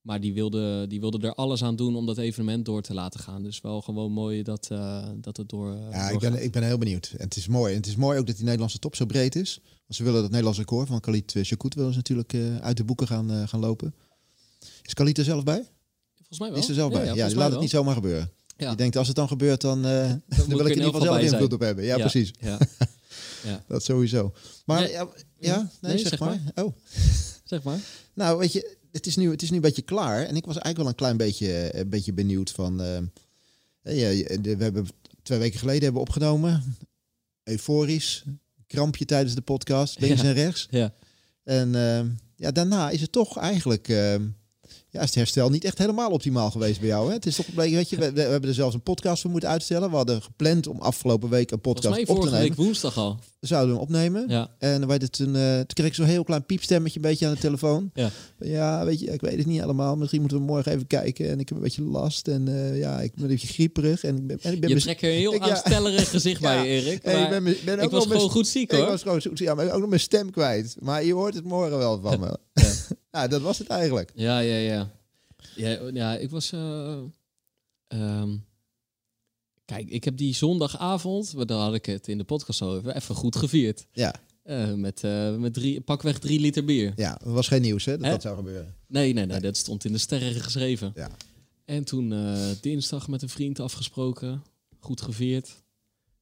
[0.00, 3.20] Maar die wilde, die wilde er alles aan doen om dat evenement door te laten
[3.20, 3.42] gaan.
[3.42, 5.76] Dus wel gewoon mooi dat, eh, dat het door.
[5.90, 7.14] Ja, ik ben, ik ben heel benieuwd.
[7.16, 7.72] En het is mooi.
[7.72, 9.60] En het is mooi ook dat die Nederlandse top zo breed is.
[9.62, 13.06] Want ze willen dat Nederlands record van Khalid Chakut willen ze natuurlijk uit de boeken
[13.06, 13.94] gaan, gaan lopen.
[14.82, 15.68] Is Khalid er zelf bij?
[16.16, 16.58] Volgens mij wel.
[16.58, 17.14] Is er zelf bij?
[17.14, 18.30] Ja, laat het niet zomaar gebeuren.
[18.56, 18.70] Ja.
[18.70, 21.00] Je denkt, als het dan gebeurt, dan, dan, moet wil ik er in ieder geval
[21.00, 21.84] zelf invloed op hebben.
[21.84, 22.32] Ja, precies.
[23.44, 23.50] Ja.
[23.50, 23.64] ja.
[23.68, 24.34] Dat sowieso.
[24.64, 24.88] Maar Ja.
[24.88, 26.40] ja, ja, nee, Nee, zeg, zeg maar.
[26.54, 26.74] Oh.
[27.44, 27.78] Zeg maar.
[28.14, 30.22] Nou, weet je, het is, nu, het is nu een beetje klaar.
[30.26, 32.80] En ik was eigenlijk wel een klein beetje, een beetje benieuwd van...
[32.82, 32.98] eh,
[33.82, 34.86] ja, je- de- we hebben
[35.22, 36.76] twee weken geleden hebben we opgenomen.
[37.44, 38.24] Euforisch.
[38.66, 40.28] Krampje tijdens de podcast, links Ja.
[40.28, 40.66] en rechts.
[40.70, 40.94] Ja.
[41.44, 42.04] En eh,
[42.36, 43.88] ja, daarna is het toch eigenlijk...
[43.88, 44.14] eh,
[44.90, 47.08] ja, is het herstel niet echt helemaal optimaal geweest bij jou.
[47.08, 47.14] Hè?
[47.14, 49.48] Het is toch gebleken, weet je, we, we hebben er zelfs een podcast voor moeten
[49.48, 49.90] uitstellen.
[49.90, 52.48] We hadden gepland om afgelopen week een podcast mij op te vorige nemen.
[52.48, 53.18] week woensdag al.
[53.40, 54.24] We zouden hem opnemen.
[54.28, 54.48] Ja.
[54.58, 57.34] En wij dit toen, eh, toen kreeg ik zo'n heel klein piepstemmetje een beetje aan
[57.34, 57.90] de telefoon.
[57.94, 58.10] Ja.
[58.38, 59.96] Ja, weet je, ik weet het niet allemaal.
[59.96, 61.30] Misschien moeten we morgen even kijken.
[61.30, 62.28] En ik heb een beetje last.
[62.28, 64.04] En eh, ja, ik ben een beetje grieperig.
[64.04, 65.50] En ik ben, en ik ben Je trekt er een heel ik- ja.
[65.50, 66.94] aanstellerig gezicht bij, Erik.
[66.94, 68.86] ik ben, ben ook ik was gewoon goed ziek, Ik hoor.
[68.88, 70.76] was gewoon zo, ja, maar ook nog mijn stem kwijt.
[70.80, 72.38] Maar je hoort het morgen wel van me.
[73.10, 73.20] Ja.
[73.22, 74.12] Ja, dat was het eigenlijk.
[74.14, 74.90] Ja, ja, ja.
[75.56, 76.52] Ja, ja ik was...
[76.52, 76.98] eh,
[77.88, 78.36] ehm,
[79.64, 83.14] Kijk, ik heb die zondagavond, daar had ik het in de podcast al even, even
[83.14, 83.86] goed gevierd.
[83.92, 86.92] Ja, Eh, met uh, met drie, pakweg drie liter bier.
[86.96, 88.10] ja, dat was geen nieuws hè, dat Hè?
[88.10, 88.74] dat zou gebeuren.
[88.86, 90.92] Nee, nee, nee, dat stond in de sterren geschreven.
[90.94, 91.10] Ja.
[91.64, 94.42] En toen eh, dinsdag met een vriend afgesproken,
[94.78, 95.62] goed gevierd.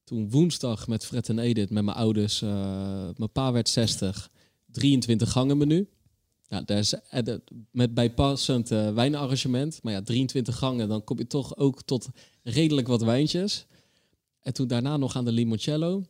[0.04, 4.30] Toen woensdag met Fred en Edith, met mijn ouders, eh, mijn pa werd 60,
[4.66, 5.88] 23 gangen menu.
[6.48, 7.34] Ja, daar is, eh,
[7.70, 9.78] met bijpassend eh, wijnarrangement.
[9.82, 12.08] Maar ja, 23 gangen, dan kom je toch ook tot
[12.42, 13.66] redelijk wat wijntjes.
[14.40, 16.04] En toen daarna nog aan de limoncello.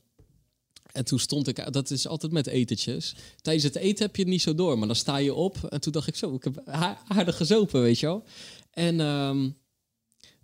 [0.92, 3.14] En toen stond ik, dat is altijd met etentjes.
[3.40, 5.64] Tijdens het eten heb je het niet zo door, maar dan sta je op.
[5.64, 6.60] En toen dacht ik zo, ik heb
[7.08, 8.24] aardig gezopen, weet je wel.
[8.70, 9.50] En ehm,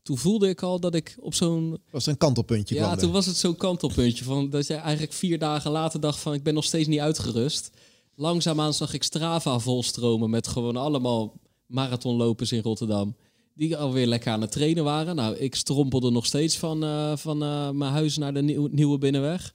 [0.02, 1.78] toen voelde ik al dat ik op zo'n...
[1.90, 4.24] Was een kantelpuntje Ja, toen was het zo'n kantelpuntje.
[4.24, 7.70] Van, dat je eigenlijk vier dagen later dacht van, ik ben nog steeds niet uitgerust.
[8.16, 13.16] Langzaamaan zag ik Strava volstromen met gewoon allemaal marathonlopers in Rotterdam.
[13.55, 15.16] Die alweer lekker aan het trainen waren.
[15.16, 18.98] Nou, ik strompelde nog steeds van, eh, van eh, mijn huis naar de nieuw- nieuwe
[18.98, 19.55] binnenweg.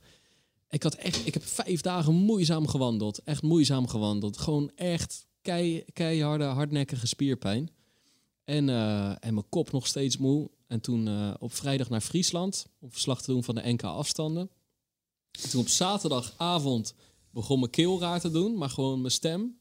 [0.69, 3.23] Ik, had echt, ik heb vijf dagen moeizaam gewandeld.
[3.23, 4.37] Echt moeizaam gewandeld.
[4.37, 7.69] Gewoon echt kei, keiharde, hardnekkige spierpijn.
[8.43, 10.49] En, eh, en mijn kop nog steeds moe.
[10.67, 12.67] En toen op vrijdag naar Friesland.
[12.79, 14.49] Om verslag te doen van de NK afstanden.
[15.43, 16.93] En toen op zaterdagavond
[17.31, 18.57] begon mijn keel raar te doen.
[18.57, 19.59] Maar gewoon mijn stem.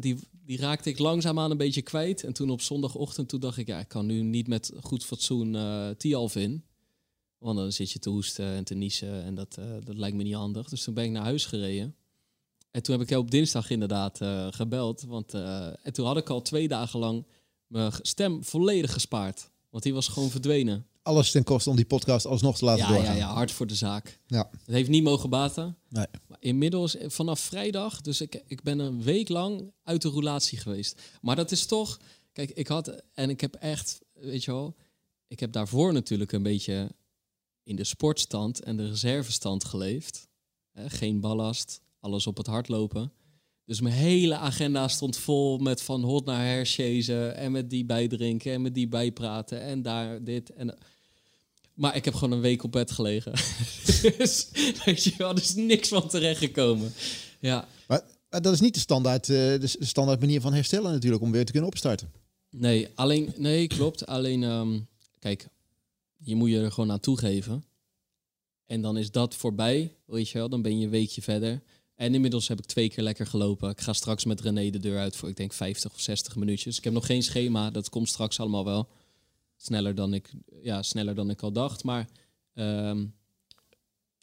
[0.00, 2.24] Die, die raakte ik langzaamaan een beetje kwijt.
[2.24, 3.66] En toen op zondagochtend toen dacht ik...
[3.66, 5.56] Ja, ik kan nu niet met goed fatsoen
[5.96, 6.64] Tialf in.
[7.44, 9.22] Want dan zit je te hoesten en te niezen.
[9.22, 10.68] En dat, eh, dat lijkt me niet handig.
[10.68, 11.96] Dus toen ben ik naar huis gereden.
[12.70, 15.02] En toen heb ik jou op dinsdag inderdaad eh, gebeld.
[15.02, 17.26] Want en toen had ik al twee dagen lang
[17.66, 19.50] mijn stem volledig gespaard.
[19.70, 20.86] Want die was gewoon verdwenen.
[21.04, 23.16] Alles ten koste om die podcast alsnog te laten Ja, ja, doorgaan.
[23.16, 24.20] ja, hard voor de zaak.
[24.26, 24.48] Ja.
[24.50, 25.76] Het heeft niet mogen baten.
[25.88, 26.06] Nee.
[26.26, 31.02] Maar inmiddels, vanaf vrijdag, dus ik, ik ben een week lang uit de roulatie geweest.
[31.20, 32.00] Maar dat is toch,
[32.32, 34.76] kijk, ik had, en ik heb echt, weet je wel,
[35.26, 36.90] ik heb daarvoor natuurlijk een beetje
[37.62, 40.28] in de sportstand en de reservestand geleefd.
[40.74, 43.12] Geen ballast, alles op het hardlopen.
[43.64, 48.52] Dus mijn hele agenda stond vol met van hot naar herchasen en met die bijdrinken
[48.52, 50.78] en met die bijpraten en daar dit en...
[51.74, 53.32] Maar ik heb gewoon een week op bed gelegen.
[54.18, 54.48] dus
[54.84, 56.92] weet je wel, er is niks van terechtgekomen.
[57.40, 61.22] Ja, Maar, maar dat is niet de standaard, eh, de standaard manier van herstellen natuurlijk
[61.22, 62.12] om weer te kunnen opstarten.
[62.50, 64.06] nee, alleen, nee, klopt.
[64.06, 64.80] Alleen, ehm,
[65.18, 65.48] kijk,
[66.16, 67.64] je moet je er gewoon aan toegeven.
[68.66, 70.48] En dan is dat voorbij, weet je wel.
[70.48, 71.62] Dan ben je een weekje verder.
[71.94, 73.70] En inmiddels heb ik twee keer lekker gelopen.
[73.70, 76.78] Ik ga straks met René de deur uit voor, ik denk, 50 of 60 minuutjes.
[76.78, 78.88] Ik heb nog geen schema, dat komt straks allemaal wel.
[79.64, 80.30] Sneller dan ik,
[80.62, 81.84] ja, sneller dan ik al dacht.
[81.84, 82.08] Maar
[82.54, 83.00] ehm,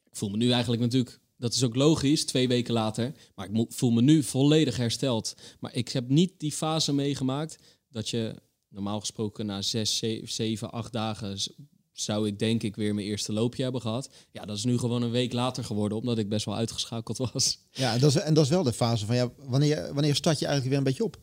[0.03, 3.13] ik voel me nu eigenlijk natuurlijk, dat is ook logisch, twee weken later.
[3.35, 5.35] Maar ik voel me nu volledig hersteld.
[5.59, 7.57] Maar ik heb niet die fase meegemaakt
[7.89, 8.35] dat je
[8.67, 11.37] normaal gesproken na zes, ze- zeven, acht dagen
[11.91, 14.09] zou ik denk ik weer mijn eerste loopje hebben gehad.
[14.31, 17.59] Ja, dat is nu gewoon een week later geworden, omdat ik best wel uitgeschakeld was.
[17.71, 20.39] Ja, en dat is, en dat is wel de fase van ja, wanneer, wanneer start
[20.39, 21.19] je eigenlijk weer een beetje op?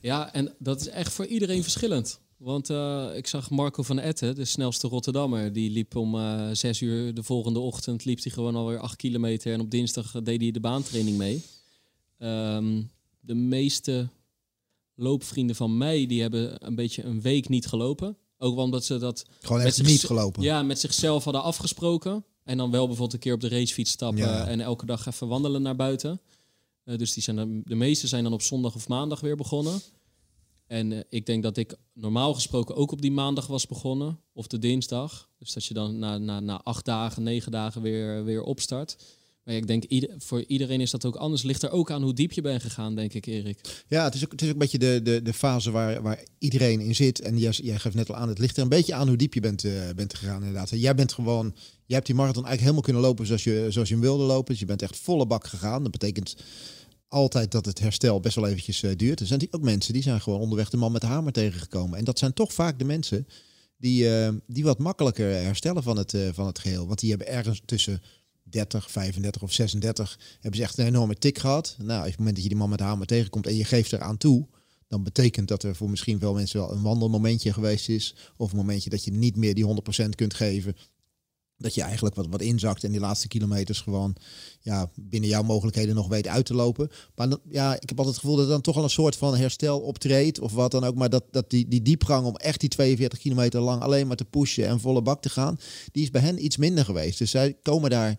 [0.00, 2.20] Ja, en dat is echt voor iedereen verschillend.
[2.38, 6.80] Want eh, ik zag Marco van Etten, de snelste Rotterdammer, die liep om eh, zes
[6.80, 9.52] uur de volgende ochtend, liep hij gewoon alweer acht kilometer.
[9.52, 11.42] En op dinsdag eh, deed hij de baantraining mee.
[12.18, 12.82] Ehm,
[13.20, 14.08] de meeste
[14.94, 18.16] loopvrienden van mij, die hebben een beetje een week niet gelopen.
[18.38, 20.42] Ook omdat ze dat Gewoon echt niet gelopen.
[20.42, 22.24] ja, met zichzelf hadden afgesproken.
[22.44, 24.46] En dan wel bijvoorbeeld een keer op de racefiets stappen Ja.
[24.46, 26.20] en elke dag even wandelen naar buiten.
[26.84, 29.80] Dus die zijn dan, de meeste zijn dan op zondag of maandag weer begonnen.
[30.68, 34.20] En eh, ik denk dat ik normaal gesproken ook op die maandag was begonnen.
[34.32, 35.30] Of de dinsdag.
[35.38, 38.96] Dus dat je dan na, na, na acht dagen, negen dagen weer, weer opstart.
[39.48, 41.42] Maar ik denk, ieder, voor iedereen is dat ook anders.
[41.42, 43.84] Ligt er ook aan hoe diep je bent gegaan, denk ik, Erik.
[43.86, 46.24] Ja, het is ook, het is ook een beetje de, de, de fase waar, waar
[46.38, 47.20] iedereen in zit.
[47.20, 49.34] En jij, jij geeft net al aan, het ligt er een beetje aan hoe diep
[49.34, 50.70] je bent, eh, bent gegaan inderdaad.
[50.70, 51.54] Jij bent gewoon,
[51.84, 54.50] jij hebt die marathon eigenlijk helemaal kunnen lopen zoals je, zoals je hem wilde lopen.
[54.50, 55.82] Dus je bent echt volle bak gegaan.
[55.82, 56.36] Dat betekent
[57.08, 59.20] altijd dat het herstel best wel eventjes eh, duurt.
[59.20, 61.98] Er zijn ook mensen die zijn gewoon onderweg de man met de hamer tegengekomen.
[61.98, 63.26] En dat zijn toch vaak de mensen
[63.76, 66.86] die, eh, die wat makkelijker herstellen van het, eh, van het geheel.
[66.86, 68.02] Want die hebben ergens tussen
[68.42, 71.76] 30, 35 of 36 hebben ze echt een enorme tik gehad.
[71.78, 73.92] Nou, op het moment dat je die man met de hamer tegenkomt en je geeft
[73.92, 74.46] eraan toe,
[74.88, 78.14] dan betekent dat er voor misschien veel mensen wel een wandelmomentje geweest is.
[78.36, 80.76] Of een momentje dat je niet meer die 100% kunt geven.
[81.58, 84.16] Dat je eigenlijk wat, wat inzakt en die laatste kilometers gewoon
[84.60, 86.90] ja, binnen jouw mogelijkheden nog weet uit te lopen.
[87.14, 89.36] Maar dan, ja, ik heb altijd het gevoel dat dan toch al een soort van
[89.36, 90.94] herstel optreedt of wat dan ook.
[90.94, 94.24] Maar dat, dat die, die diepgang om echt die 42 kilometer lang alleen maar te
[94.24, 95.58] pushen en volle bak te gaan,
[95.92, 97.18] die is bij hen iets minder geweest.
[97.18, 98.18] Dus zij komen daar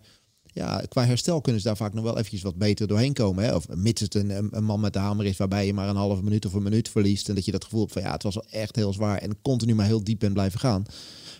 [0.52, 3.44] ja, qua herstel kunnen ze daar vaak nog wel eventjes wat beter doorheen komen.
[3.44, 3.54] Hè?
[3.54, 6.22] Of mits het een, een man met de hamer is waarbij je maar een halve
[6.22, 7.28] minuut of een minuut verliest.
[7.28, 9.74] En dat je dat gevoel hebt van ja, het was echt heel zwaar en continu
[9.74, 10.84] maar heel diep bent blijven gaan.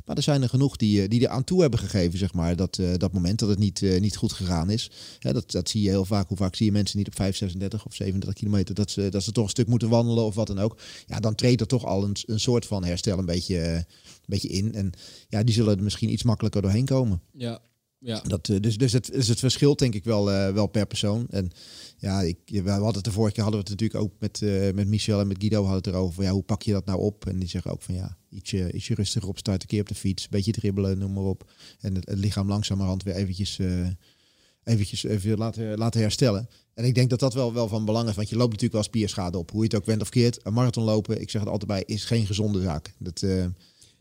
[0.05, 2.57] Maar er zijn er genoeg die, eh, die er aan toe hebben gegeven, zeg maar,
[2.57, 4.91] dat, uh, dat moment dat het niet, uh, niet goed gegaan is.
[5.19, 6.29] Dat, dat zie je heel vaak.
[6.29, 9.23] Hoe vaak zie je mensen niet op 5, 36 of 37 kilometer dat ze, dat
[9.23, 10.77] ze toch een stuk moeten wandelen of wat dan ook.
[11.07, 13.85] Ja, dan treedt er toch al een, een soort van herstel een beetje, een
[14.27, 14.75] beetje in.
[14.75, 14.93] En
[15.29, 17.21] ja, die zullen er misschien iets makkelijker doorheen komen.
[17.33, 17.61] Ja,
[18.01, 18.21] ja.
[18.21, 21.27] Dat, dus, dus, het, dus het verschilt denk ik wel, uh, wel per persoon.
[21.31, 21.51] En
[21.99, 24.73] ja, ik, we hadden het de vorige keer hadden we het natuurlijk ook met, uh,
[24.73, 26.15] met Michel en met Guido hadden het erover.
[26.15, 27.27] Van, ja, hoe pak je dat nou op?
[27.27, 30.23] En die zeggen ook van ja, ietsje, ietsje rustiger op starten, keer op de fiets,
[30.23, 31.51] een beetje dribbelen, noem maar op.
[31.81, 33.87] En het, het lichaam langzamerhand weer eventjes, uh,
[34.65, 36.49] eventjes even laten, laten herstellen.
[36.75, 38.83] En ik denk dat dat wel, wel van belang is, want je loopt natuurlijk wel
[38.83, 39.51] spierschade op.
[39.51, 40.47] Hoe je het ook went of keert.
[40.47, 42.95] Een marathon lopen, ik zeg het altijd bij, is geen gezonde zaak.
[42.99, 43.25] Dat,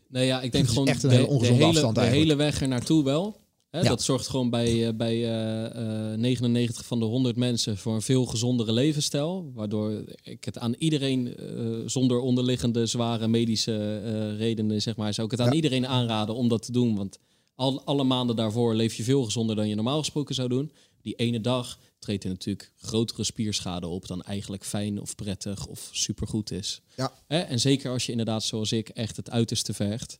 [0.08, 2.28] nee, ja, ik denk gewoon echt een hele ongezonde de hele, afstand de eigenlijk.
[2.28, 3.39] hele weg er naartoe wel.
[3.70, 3.88] Hè, Ja.
[3.88, 8.02] Dat zorgt gewoon bij, eh, bij eh, eh, 99 van de 100 mensen voor een
[8.02, 9.50] veel gezondere levensstijl.
[9.54, 11.46] Waardoor ik het aan iedereen, eh,
[11.86, 15.54] zonder onderliggende zware medische eh, redenen, zeg maar, zou ik het aan Ja.
[15.54, 16.96] iedereen aanraden om dat te doen.
[16.96, 17.18] Want
[17.54, 20.72] al, alle maanden daarvoor leef je veel gezonder dan je normaal gesproken zou doen.
[21.02, 25.88] Die ene dag treedt er natuurlijk grotere spierschade op dan eigenlijk fijn of prettig of
[25.92, 26.80] supergoed is.
[26.96, 27.12] Ja.
[27.26, 27.38] Hè?
[27.38, 30.18] En zeker als je inderdaad, zoals ik, echt het uiterste vergt.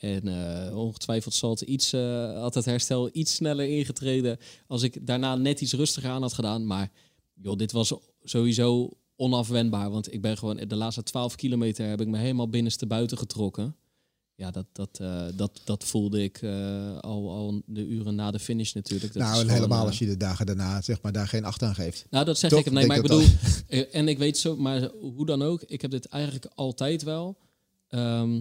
[0.00, 5.06] En eh, ongetwijfeld zal het iets, eh, had het herstel iets sneller ingetreden als ik
[5.06, 6.66] daarna net iets rustiger aan had gedaan.
[6.66, 6.90] Maar
[7.34, 9.90] joh, dit was sowieso onafwendbaar.
[9.90, 13.76] Want ik ben gewoon de laatste 12 kilometer heb ik me helemaal binnenste buiten getrokken.
[14.34, 16.42] Ja, dat, dat, eh, dat, dat voelde ik
[17.00, 19.12] al, al de uren na de finish natuurlijk.
[19.12, 21.44] Dat nou, is en gewoon, helemaal als je de dagen daarna zeg maar, daar geen
[21.44, 22.06] acht aan geeft.
[22.10, 22.60] nou, dat zeg Toch?
[22.60, 22.72] ik.
[22.72, 23.26] Nee, maar ik bedoel,
[23.92, 27.38] en ik weet zo, maar hoe dan ook, ik heb dit eigenlijk altijd wel.
[27.88, 28.40] Ehm,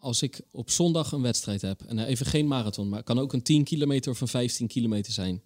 [0.00, 3.32] als ik op zondag een wedstrijd heb, en even geen marathon, maar het kan ook
[3.32, 5.42] een 10 kilometer of een 15 kilometer zijn.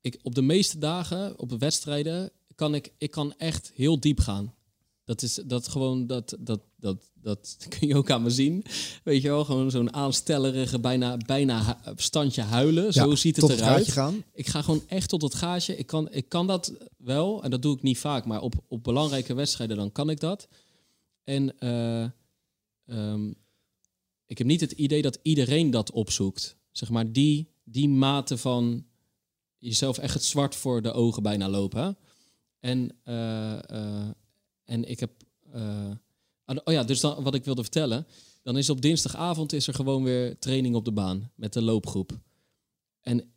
[0.00, 4.54] Ik, op de meeste dagen, op wedstrijden, kan ik, ik kan echt heel diep gaan.
[5.04, 8.64] Dat is dat gewoon, dat, dat, dat, dat kun je ook aan me zien.
[9.04, 12.92] Weet je wel, gewoon zo'n aanstellerige, bijna, bijna standje huilen.
[12.92, 13.90] Zo Ja, ziet het eruit.
[13.90, 14.24] gaan.
[14.32, 15.76] Ik ga gewoon echt tot het gaatje.
[15.76, 18.84] Ik kan, ik kan dat wel, en dat doe ik niet vaak, maar op, op
[18.84, 20.48] belangrijke wedstrijden dan kan ik dat.
[21.24, 22.04] En eh,
[22.88, 23.30] ehm,
[24.26, 26.56] ik heb niet het idee dat iedereen dat opzoekt.
[26.70, 28.86] Zeg maar die, die mate van
[29.58, 31.98] jezelf echt het zwart voor de ogen bijna lopen.
[32.60, 34.08] En, eh, eh,
[34.64, 35.10] en ik heb.
[35.52, 35.90] eh,
[36.64, 38.06] oh ja, dus dan, wat ik wilde vertellen.
[38.42, 42.18] Dan is op dinsdagavond is er gewoon weer training op de baan met de loopgroep.
[43.00, 43.32] En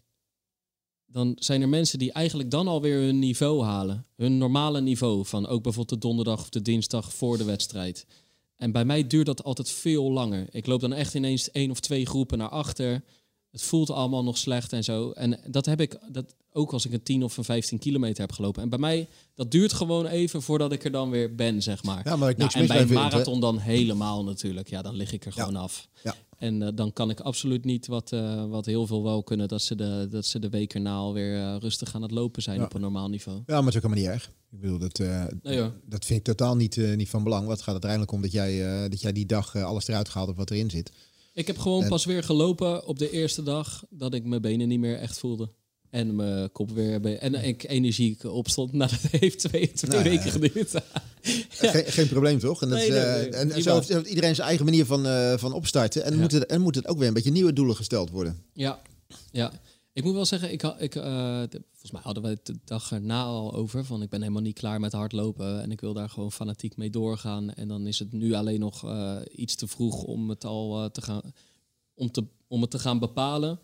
[1.06, 4.06] dan zijn er mensen die eigenlijk dan alweer hun niveau halen.
[4.16, 8.06] Hun normale niveau van ook bijvoorbeeld de donderdag of de dinsdag voor de wedstrijd.
[8.62, 10.48] En bij mij duurt dat altijd veel langer.
[10.52, 13.04] Ik loop dan echt ineens één of twee groepen naar achter.
[13.52, 15.12] Het voelt allemaal nog slecht en zo.
[15.12, 18.32] En dat heb ik dat ook als ik een 10 of een 15 kilometer heb
[18.32, 18.62] gelopen.
[18.64, 22.02] En bij mij, dat duurt gewoon even voordat ik er dan weer ben, zeg maar.
[22.04, 24.70] Ja, maar ik Nou, en mis bij een marathon dan helemaal natuurlijk.
[24.70, 25.44] Ja, dan lig ik er Ja.
[25.44, 25.88] gewoon af.
[26.04, 26.16] Ja.
[26.42, 29.48] En eh, dan kan ik absoluut niet wat, eh, wat heel veel wel kunnen.
[29.48, 32.58] Dat ze de, dat ze de week erna alweer eh, rustig aan het lopen zijn
[32.60, 32.64] Ja.
[32.66, 33.38] op een normaal niveau.
[33.38, 34.32] Ja, maar het is ook helemaal niet erg.
[34.52, 34.98] Ik bedoel, dat,
[35.44, 35.74] Nee, hoor.
[35.86, 37.48] dat vind ik totaal niet, niet van belang.
[37.48, 40.40] Wat gaat het uiteindelijk om dat jij, dat jij die dag alles eruit gehaald hebt
[40.40, 40.92] wat erin zit.
[41.34, 44.68] Ik heb gewoon En- pas weer gelopen op de eerste dag dat ik mijn benen
[44.68, 45.50] niet meer echt voelde.
[45.92, 47.00] En mijn kop weer...
[47.02, 48.72] be- En ik energiek opstond.
[48.74, 50.10] Nou, dat heeft twee, twee Nou ja.
[50.10, 50.74] weken geduurd.
[51.50, 52.62] Geen, geen probleem toch?
[52.62, 54.86] En, dat, Nee, is, nee, eh, nee, en, zo heeft, heeft iedereen zijn eigen manier
[54.86, 56.04] van, eh, van opstarten.
[56.04, 56.20] En, Ja.
[56.20, 58.44] moet het, en moet het ook weer een beetje nieuwe doelen gesteld worden.
[58.54, 58.82] Ja,
[59.32, 59.52] ja.
[59.94, 61.04] Ik moet wel zeggen, ik, ik, eh,
[61.50, 63.86] de- volgens mij hadden we het de dag erna al over.
[63.86, 65.62] Van ik ben helemaal niet klaar met hardlopen.
[65.62, 67.54] En ik wil daar gewoon fanatiek mee doorgaan.
[67.54, 68.86] En dan is het nu alleen nog
[69.36, 71.22] iets te vroeg om het al te gaan,
[71.94, 73.60] om te, om het te gaan bepalen.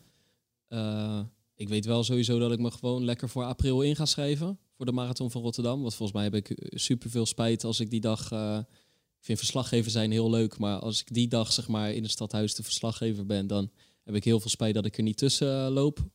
[1.57, 4.59] Eh, ik weet wel sowieso dat ik me gewoon lekker voor april in ga schrijven.
[4.75, 5.81] Voor de Marathon van Rotterdam.
[5.81, 8.31] Want volgens mij heb ik super veel spijt als ik die dag...
[8.31, 8.59] eh,
[9.17, 10.57] ik vind verslaggever zijn heel leuk.
[10.57, 13.47] Maar als ik die dag zeg maar in het stadhuis de verslaggever ben...
[13.47, 13.71] dan
[14.03, 16.09] heb ik heel veel spijt dat ik er niet tussen eh, loop.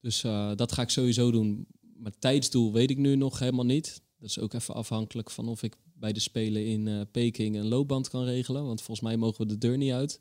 [0.00, 1.66] Dus eh, dat ga ik sowieso doen.
[1.96, 4.02] Maar tijdsdoel weet ik nu nog helemaal niet.
[4.18, 7.68] Dat is ook even afhankelijk van of ik bij de Spelen in eh, Peking een
[7.68, 8.66] loopband kan regelen.
[8.66, 10.20] Want volgens mij mogen we de deur niet uit.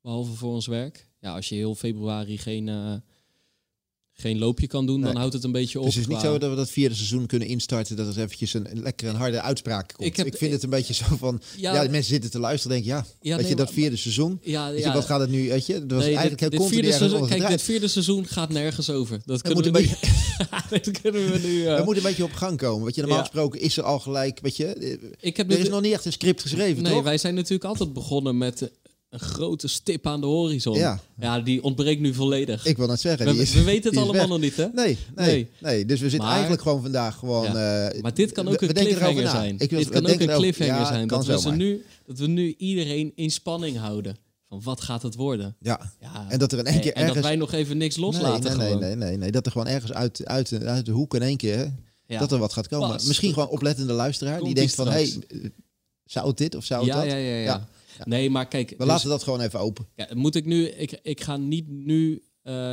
[0.00, 1.10] Behalve voor ons werk.
[1.20, 2.94] Ja, als je heel februari geen, eh,
[4.16, 5.84] geen loopje kan doen, dan houdt het een beetje op.
[5.84, 7.96] Dus het is niet qua- zo dat we dat vierde seizoen kunnen instarten.
[7.96, 10.18] Dat er eventjes een, een lekker een harde uitspraak komt.
[10.18, 11.40] Ik vind het een beetje zo van...
[11.56, 12.94] Ja, mensen zitten te luisteren denken...
[12.96, 14.38] Ja, Ja, weet nee, je, dat maar- vierde seizoen...
[14.42, 15.48] ja, Weet ja, je, wat gaat het nu...
[15.48, 18.26] Weet je, dat was nee, eigenlijk dit, heel dit vierde seizoen, kijk, dit vierde seizoen
[18.26, 19.20] gaat nergens over.
[19.24, 20.06] Dat kunnen we, nu, een beetje,
[20.70, 21.66] dat kunnen we nu...
[21.66, 22.84] eh, we moeten een beetje op gang komen.
[22.84, 24.38] Weet je, normaal gesproken is er al gelijk...
[24.42, 27.18] Weet je, eh, ik heb er is nog niet echt een script geschreven, Nee, wij
[27.18, 28.68] zijn natuurlijk altijd begonnen met eh,
[29.14, 30.76] een grote stip aan de horizon.
[30.76, 31.00] Ja.
[31.20, 32.66] ja die ontbreekt nu volledig.
[32.66, 33.26] Ik wil net zeggen.
[33.26, 34.28] we, die is, we weten het allemaal weg.
[34.28, 34.66] nog niet, hè?
[34.74, 35.48] Nee, nee, Nee.
[35.60, 37.44] nee, Dus we zitten Maar- eigenlijk gewoon vandaag gewoon...
[37.52, 37.88] Ja.
[37.88, 39.54] eh, Maar dit kan ook we- een cliffhanger zijn.
[39.58, 41.08] Ik wil- dit kan ook een cliffhanger ja, zijn.
[41.08, 44.16] Dat we, ze nu, dat we nu iedereen in spanning houden.
[44.48, 45.56] Van wat gaat het worden?
[45.60, 45.92] Ja.
[46.00, 46.26] Ja.
[46.28, 48.68] En dat er in één Nee, keer en dat wij nog even niks loslaten nee,
[48.74, 49.30] nee, nee, nee, nee.
[49.30, 51.72] Dat er gewoon ergens uit, uit, uit de hoek in één keer...
[52.06, 52.18] Ja.
[52.18, 52.88] dat er wat gaat komen.
[52.88, 53.04] Pas.
[53.06, 54.88] Misschien gewoon oplettende luisteraar die denkt van...
[54.88, 55.12] hey,
[56.04, 57.04] zou dit of zou ja, dat?
[57.04, 57.68] ja, ja, ja, Ja.
[58.04, 58.70] Nee, maar kijk.
[58.70, 59.86] We dus- laten dat gewoon even open.
[59.96, 60.66] Ja, moet ik nu.
[60.68, 62.22] Ik, ik ga niet nu.
[62.42, 62.72] eh,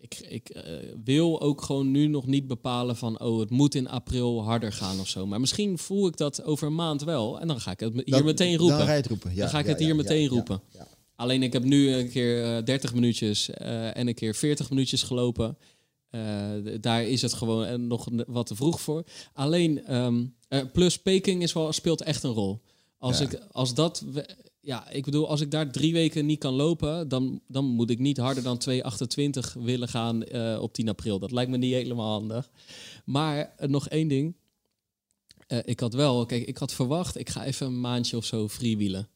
[0.00, 0.62] ik ik eh,
[1.04, 3.20] wil ook gewoon nu nog niet bepalen van.
[3.20, 5.26] Oh, het moet in april harder gaan of zo.
[5.26, 7.40] Maar misschien voel ik dat over een maand wel.
[7.40, 8.76] En dan ga ik het hier Dan- meteen roepen.
[8.78, 9.30] Dan ga je het roepen.
[9.34, 10.62] Ja, dan ga ik ja, het hier meteen roepen.
[11.16, 15.02] Alleen ik heb nu een keer eh 30 minuutjes eh, en een keer 40 minuutjes
[15.02, 15.56] gelopen.
[16.80, 19.04] Daar is het gewoon nog wat te vroeg voor.
[19.32, 22.60] Alleen, ehm, eh, plus Peking is wel, speelt echt een rol.
[22.98, 24.04] Als, ik, als dat,
[24.60, 27.98] ja, ik bedoel, als ik daar drie weken niet kan lopen, dan, dan moet ik
[27.98, 31.18] niet harder dan 2,28 willen gaan eh, op 10 april.
[31.18, 32.50] Dat lijkt me niet helemaal handig.
[33.04, 34.36] Maar eh, nog één ding.
[35.46, 38.48] Eh, ik had wel, kijk, ik had verwacht, ik ga even een maandje of zo
[38.48, 39.08] freewheelen.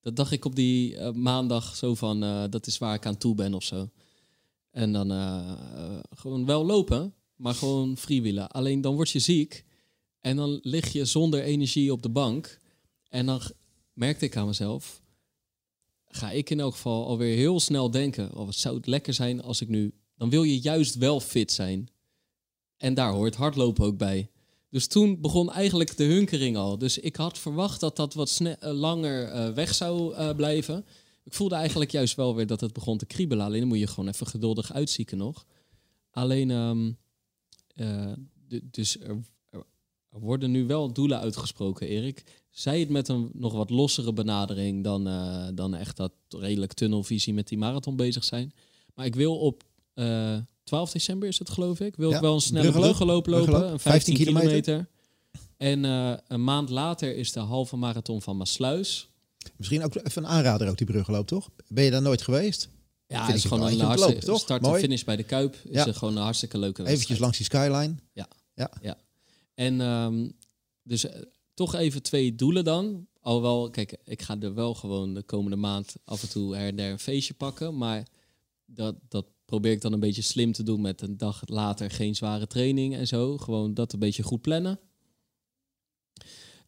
[0.00, 3.54] Dat dacht ik op die maandag zo van, dat is waar ik aan toe ben
[3.54, 3.90] of zo.
[4.70, 5.10] En dan
[6.16, 8.50] gewoon wel lopen, maar gewoon freewheelen.
[8.50, 9.64] Alleen dan word je ziek
[10.20, 12.60] en dan lig je zonder energie op de bank.
[13.08, 13.40] En dan
[13.92, 15.02] merkte ik aan mezelf,
[16.06, 19.42] ga ik in elk geval alweer heel snel denken, oh, wat zou het lekker zijn
[19.42, 19.94] als ik nu...
[20.16, 21.88] Dan wil je juist wel fit zijn.
[22.76, 24.30] En daar hoort hardlopen ook bij.
[24.70, 26.78] Dus toen begon eigenlijk de hunkering al.
[26.78, 30.84] Dus ik had verwacht dat dat wat eh, langer eh, weg zou eh, blijven.
[31.24, 33.44] Ik voelde eigenlijk juist wel weer dat het begon te kriebelen.
[33.44, 35.46] Alleen dan moet je gewoon even geduldig uitzieken nog.
[36.10, 36.92] Alleen, ehm,
[37.74, 38.12] eh,
[38.62, 39.24] dus er
[40.08, 42.41] worden nu wel doelen uitgesproken, Erik.
[42.52, 47.34] Zij het met een nog wat lossere benadering dan, eh, dan echt dat redelijk tunnelvisie
[47.34, 48.52] met die marathon bezig zijn.
[48.94, 49.62] Maar ik wil op
[49.94, 51.96] eh 12 december is het geloof ik.
[51.96, 54.88] Wil Ja, ik wel een snelle bruggenloop, lopen, bruggenloop, een 15 15 kilometer.
[55.56, 59.08] En eh, een maand later is de halve marathon van Maasluis.
[59.56, 61.50] Misschien ook even een aanrader ook die bruggenloop, toch?
[61.68, 62.68] Ben je daar nooit geweest?
[63.06, 65.54] Ja, het is gewoon een hartstikke start en finish bij de Kuip.
[65.54, 65.86] Is Ja.
[65.86, 67.20] er gewoon een hartstikke leuke Eventjes wedstrijd.
[67.20, 67.94] langs die skyline.
[69.54, 70.28] En ehm,
[70.82, 71.06] dus
[71.54, 73.06] toch even twee doelen dan.
[73.20, 76.76] Alhoewel, kijk, ik ga er wel gewoon de komende maand af en toe her en
[76.76, 77.76] der een feestje pakken.
[77.76, 78.06] Maar
[78.64, 82.14] dat, dat probeer ik dan een beetje slim te doen met een dag later geen
[82.14, 83.38] zware training en zo.
[83.38, 84.80] Gewoon dat een beetje goed plannen.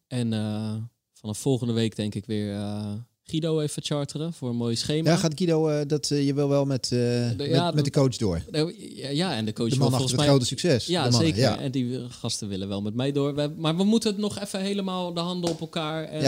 [0.07, 0.75] En eh,
[1.13, 2.93] vanaf volgende week denk ik weer eh,
[3.27, 5.09] Guido even charteren voor een mooi schema.
[5.09, 6.99] Ja, gaat Guido, eh, dat, eh, je wil wel met, eh,
[7.37, 8.43] met, ja, met de coach door.
[8.51, 10.85] Nou, ja, ja, en de coach De wil man volgens het mij grote succes.
[10.85, 11.41] Ja, de mannen, zeker.
[11.43, 11.59] Ja.
[11.59, 13.35] En die gasten willen wel met mij door.
[13.35, 16.03] We- maar we moeten het nog even helemaal de handen op elkaar.
[16.03, 16.21] En,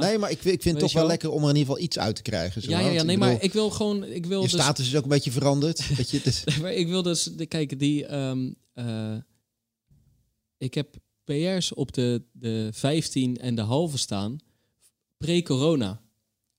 [0.00, 1.84] nee, maar ik, vind- ik vind het toch wel lekker om er in ieder geval
[1.84, 2.62] iets uit te krijgen.
[2.62, 4.86] Zo, ja, ja, ik nee, bedoel, maar ik wil gewoon, ik wil je dus, status
[4.86, 5.88] is ook een beetje veranderd.
[5.96, 9.14] Weet je, dus, maar ik wil dus, de, kijk, die, ehm, eh,
[10.58, 14.36] ik heb PR's op de, de 15 en de halve staan,
[15.18, 16.00] pre-corona.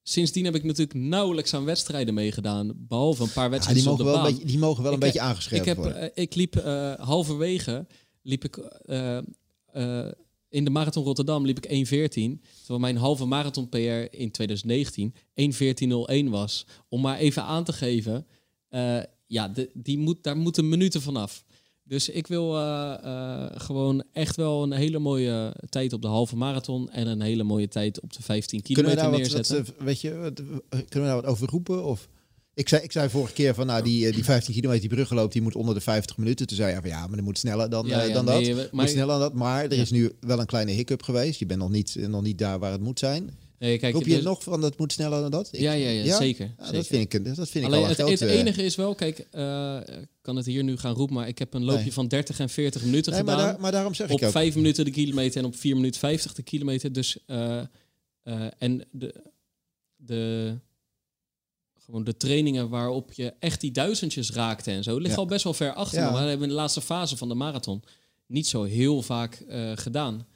[0.04, 3.98] Sindsdien heb ik natuurlijk nauwelijks aan wedstrijden meegedaan, behalve een paar ja, wedstrijden die, op
[3.98, 4.34] de mogen wel baan.
[4.34, 6.02] een beetje, die mogen wel een beetje aangescherpt ik, heb, worden.
[6.16, 7.88] eh, ik liep eh, halverwege,
[8.22, 9.18] liep ik, eh,
[10.50, 12.42] in de Marathon Rotterdam liep ik 1.14.
[12.60, 13.78] Terwijl mijn halve marathon PR
[14.10, 15.14] in 2019
[16.26, 16.66] 1.14.01 was.
[16.90, 18.28] Om maar even aan te geven,
[19.28, 21.44] ja, de, die moet, daar moeten minuten vanaf.
[21.86, 26.36] Dus ik wil eh, eh, gewoon echt wel een hele mooie tijd op de halve
[26.36, 29.66] marathon en een hele mooie tijd op de 15 Kunnen we kilometer daar wat, neerzetten.
[29.66, 30.34] wat, eh, weet je, wat,
[30.70, 31.84] kunnen we daar wat over roepen?
[31.84, 32.08] Of,
[32.54, 35.42] ik, zei, ik zei vorige keer van, nou, die, die 15 kilometer die bruggenloop, die
[35.42, 36.48] moet onder de 50 minuten.
[36.48, 38.56] Toen zei je van, ja, maar dat moet sneller dan, Ja, ja, dan nee, dat.
[38.58, 39.34] Moet maar- sneller dan dat.
[39.34, 41.40] Maar er is nu wel een kleine hiccup geweest.
[41.40, 43.38] Je bent nog niet, nog niet daar waar het moet zijn.
[43.60, 45.50] Nee, kijk, Roep je dus- nog van, dat moet sneller dan dat?
[45.52, 46.18] Ik- ja, ja, ja, ja?
[46.18, 46.46] zeker.
[46.46, 46.74] Ja, zeker.
[46.74, 49.28] dat vind ik, dat vind ik Alleen al een het, het enige is wel, kijk,
[49.32, 51.94] eh, ik kan het hier nu gaan roepen, maar ik heb een loopje Nee.
[51.94, 53.52] van 30 en 40 minuten nee, maar, gedaan.
[53.52, 54.32] daar, maar daarom zeg op ik ook.
[54.32, 56.94] 5 minuten de kilometer en op 4 minuten 50 de kilometer.
[56.94, 57.60] Dus, eh,
[58.24, 59.16] eh, en de,
[59.96, 60.54] de,
[61.80, 65.54] gewoon de trainingen waarop je echt die duizendjes raakte en zo, ligt al best wel
[65.54, 66.02] ver achter.
[66.02, 67.84] Maar we hebben in de laatste fase van de marathon
[68.26, 70.28] niet zo heel vaak eh, gedaan.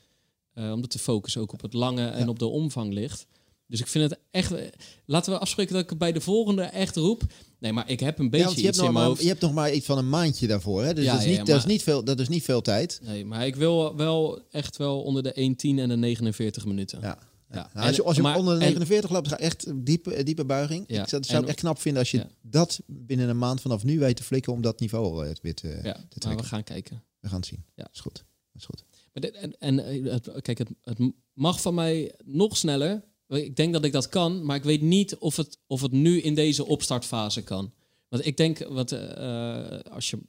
[0.57, 2.27] Eh, omdat de focus ook op het lange en Ja.
[2.29, 3.27] op de omvang ligt.
[3.67, 4.51] Dus ik vind het echt...
[4.51, 4.65] eh,
[5.05, 7.21] Laten we afspreken dat ik bij de volgende echt roep.
[7.59, 9.21] Nee, maar ik heb een beetje je, hebt iets nog in mijn maar, hoofd.
[9.21, 10.83] je hebt nog maar iets van een maandje daarvoor.
[10.83, 10.93] Hè?
[10.93, 12.99] Dus Ja, dat, is niet, dat, is niet veel, dat is niet veel tijd.
[13.03, 16.99] Nee, maar ik wil wel echt wel onder de 1.10 en de 49 minuten.
[17.01, 17.17] Ja.
[17.51, 17.69] Ja.
[17.73, 20.45] Nou, als je, als je maar- onder de en- 49 loopt, ga echt diepe, diepe
[20.45, 20.83] buiging.
[20.87, 22.27] Ja, Ik zou, zou en- het echt knap vinden als je Ja.
[22.41, 25.93] dat binnen een maand vanaf nu weet te flikken om dat niveau weer te, ja,
[26.09, 26.43] te trekken.
[26.43, 27.03] we gaan kijken.
[27.19, 27.63] We gaan het zien.
[27.75, 27.87] Ja.
[27.93, 28.23] is goed.
[28.55, 28.83] is goed.
[29.23, 30.99] En en eh, het, kijk, het,
[31.33, 35.17] mag van mij nog sneller, Ik denk dat ik dat kan, maar ik weet niet
[35.17, 37.73] of het, of het nu in deze opstartfase kan.
[38.09, 40.19] Want ik denk, wat, uh, als, je,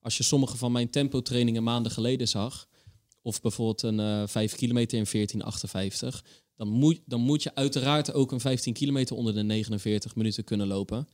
[0.00, 2.68] als je sommige van mijn tempo-trainingen maanden geleden zag,
[3.22, 6.24] of bijvoorbeeld een uh, eh, 5 kilometer in 1458,
[6.56, 10.66] dan moet, dan moet je uiteraard ook een 15 kilometer onder de 49 minuten kunnen
[10.66, 11.08] lopen.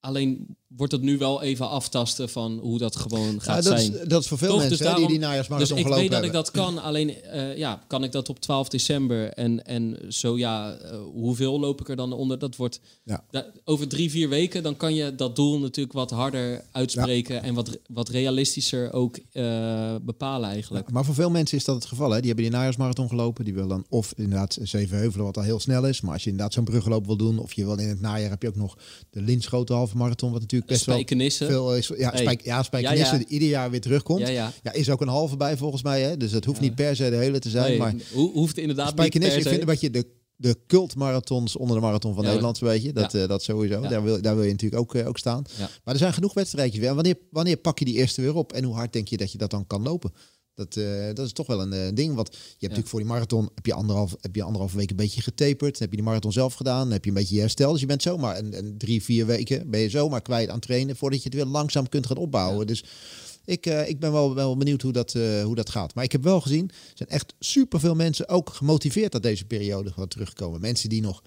[0.00, 3.94] Alleen wordt het nu wel even aftasten van hoe dat gewoon gaat ja, dat zijn.
[3.94, 6.24] Is, dat is voor veel mensen dus daarom, die die najaarsmarathon Dus ik weet dat
[6.24, 6.82] ik dat kan.
[6.82, 11.60] Alleen uh, ja, kan ik dat op 12 december en, en zo ja, uh, hoeveel
[11.60, 12.38] loop ik er dan onder?
[12.38, 13.24] Dat wordt ja.
[13.64, 14.62] over drie, vier weken.
[14.62, 17.42] Dan kan je dat doel natuurlijk wat harder uitspreken ja.
[17.42, 20.90] en wat, wat realistischer ook uh, bepalen eigenlijk.
[20.90, 22.10] maar voor veel mensen is dat het geval.
[22.10, 22.18] Hè?
[22.18, 23.44] Die hebben die najaarsmarathon gelopen.
[23.44, 26.00] Die willen dan of inderdaad zeven heuvelen wat al heel snel is.
[26.00, 28.42] Maar als je inderdaad zo'n brugloop wil doen of je wil in het najaar heb
[28.42, 28.78] je ook nog
[29.10, 31.90] de Linschoten halve marathon, wat natuurlijk best wel veel is.
[31.96, 32.20] Ja, hey.
[32.20, 33.32] spijk, ja, Spijkenissen ja, ja.
[33.32, 34.28] ieder jaar weer terugkomt.
[34.28, 36.02] Ja, is ook een halve bij volgens mij.
[36.02, 36.16] Hè?
[36.16, 37.68] Dus het hoeft niet per se de hele te zijn.
[37.68, 41.82] Nee, maar ho hoeft inderdaad Spijkenissen, ik vind wat je de de cultmarathons onder de
[41.82, 42.92] marathon van Nederland, weet je.
[42.92, 43.80] Dat, uh, dat sowieso.
[43.80, 45.44] Daar, wil, daar wil je natuurlijk ook, uh, ook staan.
[45.58, 46.88] Maar er zijn genoeg wedstrijdjes weer.
[46.88, 48.52] En wanneer, wanneer pak je die eerste weer op?
[48.52, 50.12] En hoe hard denk je dat je dat dan kan lopen?
[50.58, 52.14] Dat, uh, dat is toch wel een uh, ding.
[52.14, 54.96] Want je hebt natuurlijk voor die marathon heb je anderhalf, heb je anderhalf week een
[54.96, 55.78] beetje getaperd.
[55.78, 56.90] Heb je die marathon zelf gedaan.
[56.90, 57.72] Heb je een beetje herstel.
[57.72, 60.96] Dus je bent zomaar en, en drie, vier weken ben je zomaar kwijt aan trainen
[60.96, 62.58] voordat je het weer langzaam kunt gaan opbouwen.
[62.58, 62.64] Ja.
[62.64, 62.84] Dus
[63.44, 65.94] ik, uh, ik ben wel, wel benieuwd hoe dat, hoe dat gaat.
[65.94, 69.92] Maar ik heb wel gezien, er zijn echt superveel mensen ook gemotiveerd dat deze periode
[69.92, 70.60] gaat terugkomen.
[70.60, 71.22] Mensen die nog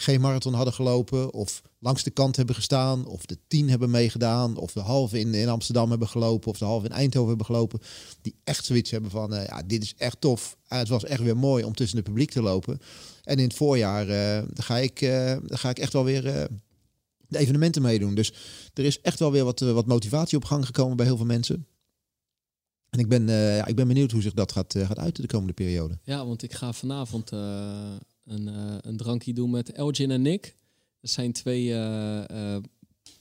[0.00, 4.56] geen marathon hadden gelopen of langs de kant hebben gestaan of de tien hebben meegedaan
[4.56, 7.80] of de halve in, in Amsterdam hebben gelopen of de halve in Eindhoven hebben gelopen,
[8.22, 10.56] die echt zoiets hebben van, uh, ja, dit is echt tof.
[10.68, 12.80] Uh, het was echt weer mooi om tussen het publiek te lopen.
[13.22, 14.98] En in het voorjaar uh, ga, ik,
[15.44, 16.22] ga ik echt wel weer
[17.28, 18.14] de evenementen meedoen.
[18.14, 18.32] Dus
[18.74, 21.66] er is echt wel weer wat, wat motivatie op gang gekomen bij heel veel mensen.
[22.90, 25.52] En ik ben, ja, ik ben benieuwd hoe zich dat gaat, gaat uiten de komende
[25.52, 25.98] periode.
[26.02, 27.30] Ja, want ik ga vanavond
[28.30, 30.54] een, uh, een drankje doen met Elgin en Nick.
[31.00, 31.64] Dat zijn twee.
[31.64, 32.56] Uh, uh,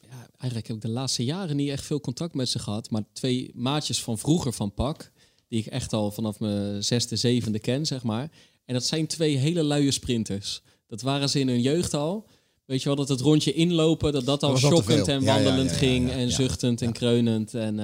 [0.02, 2.90] ja, eigenlijk heb ik de laatste jaren niet echt veel contact met ze gehad.
[2.90, 5.12] Maar twee maatjes van vroeger van Pak.
[5.48, 8.32] Die ik echt al vanaf mijn zesde, zevende ken, zeg maar.
[8.66, 10.62] En dat zijn twee hele luie sprinters.
[10.88, 12.28] Dat waren ze in hun jeugd al.
[12.66, 15.82] Weet je wel, dat het rondje inlopen, dat dat al schokkend en wandelend ja, ja,
[15.82, 16.10] ja, ging.
[16.10, 17.54] En zuchtend en kreunend.
[17.54, 17.76] En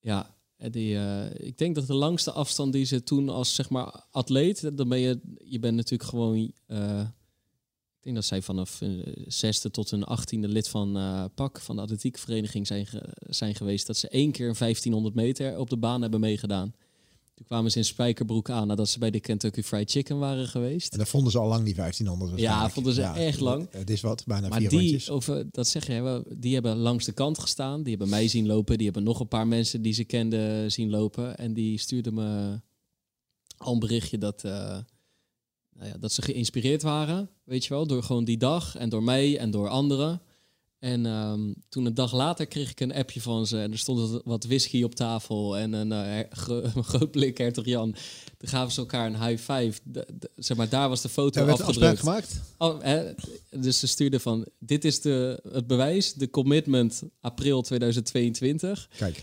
[0.00, 0.34] ja,
[0.68, 4.88] uh, ik denk dat de langste afstand die ze toen als zeg maar atleet, dan
[4.88, 9.90] ben je, je bent natuurlijk gewoon, uh, ik denk dat zij vanaf uh, zesde tot
[9.90, 10.92] hun achttiende lid van
[11.34, 15.76] PAK, van de atletiekvereniging zijn, zijn geweest, dat ze één keer 1500 meter op de
[15.76, 16.74] baan hebben meegedaan.
[17.40, 20.92] Toen kwamen ze in Spijkerbroek aan nadat ze bij de Kentucky Fried Chicken waren geweest.
[20.92, 22.40] En dan vonden ze al lang die 1500.
[22.40, 23.68] Ja, vonden ze echt lang.
[23.70, 25.10] Het is wat, bijna maar vier die, rondjes.
[25.10, 27.82] over, dat zeg je, die hebben langs de kant gestaan.
[27.82, 28.76] Die hebben mij zien lopen.
[28.76, 31.36] Die hebben nog een paar mensen die ze kenden zien lopen.
[31.36, 32.60] En die stuurden me
[33.56, 34.52] al een berichtje dat, uh,
[35.72, 37.30] nou ja, dat ze geïnspireerd waren.
[37.44, 40.22] Weet je wel, door gewoon die dag en door mij en door anderen.
[40.80, 43.58] En um, toen een dag later kreeg ik een appje van ze.
[43.58, 47.64] En er stond wat whisky op tafel en een, uh, gro een groot blik hertog
[47.64, 47.94] Jan.
[48.36, 49.80] Toen gaven ze elkaar een high five.
[49.84, 51.98] De, de, zeg maar, daar was de foto ja, afgedrukt.
[51.98, 52.40] gemaakt?
[52.58, 53.12] Oh, hè,
[53.50, 58.88] dus ze stuurden van, dit is de, het bewijs, de commitment april 2022.
[58.96, 59.22] Kijk.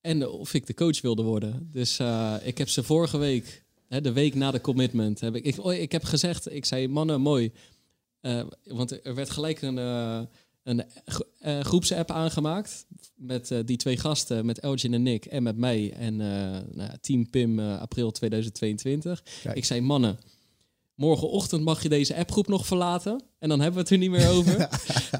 [0.00, 1.68] En of ik de coach wilde worden.
[1.72, 5.44] Dus uh, ik heb ze vorige week, hè, de week na de commitment, heb ik,
[5.44, 7.52] ik, oh, ik heb gezegd, ik zei, mannen, mooi.
[8.22, 9.78] Uh, want er werd gelijk een
[10.66, 10.84] een
[11.46, 15.92] uh, groepsapp aangemaakt met uh, die twee gasten, met Elgin en Nick en met mij
[15.92, 19.22] en uh, nou, Team Pim april 2022.
[19.42, 19.56] Kijk.
[19.56, 20.18] Ik zei, mannen,
[20.94, 24.28] morgenochtend mag je deze appgroep nog verlaten en dan hebben we het er niet meer
[24.28, 24.68] over.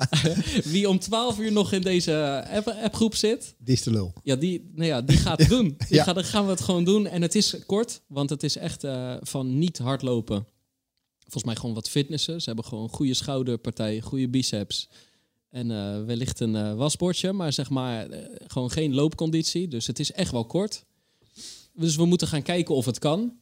[0.72, 4.12] Wie om 12 uur nog in deze app appgroep zit, die is de lul.
[4.22, 5.64] Ja, die, nou ja, die gaat het doen.
[5.88, 6.04] Die ja.
[6.04, 8.84] gaat, dan gaan we het gewoon doen en het is kort, want het is echt
[9.20, 10.46] van niet hardlopen.
[11.18, 12.40] Volgens mij gewoon wat fitnessen.
[12.40, 14.88] Ze hebben gewoon goede schouderpartij, goede biceps.
[15.50, 19.68] En uh, wellicht een uh, wasbordje, maar zeg maar uh, gewoon geen loopconditie.
[19.68, 20.84] Dus het is echt wel kort.
[21.72, 23.40] Dus we moeten gaan kijken of het kan.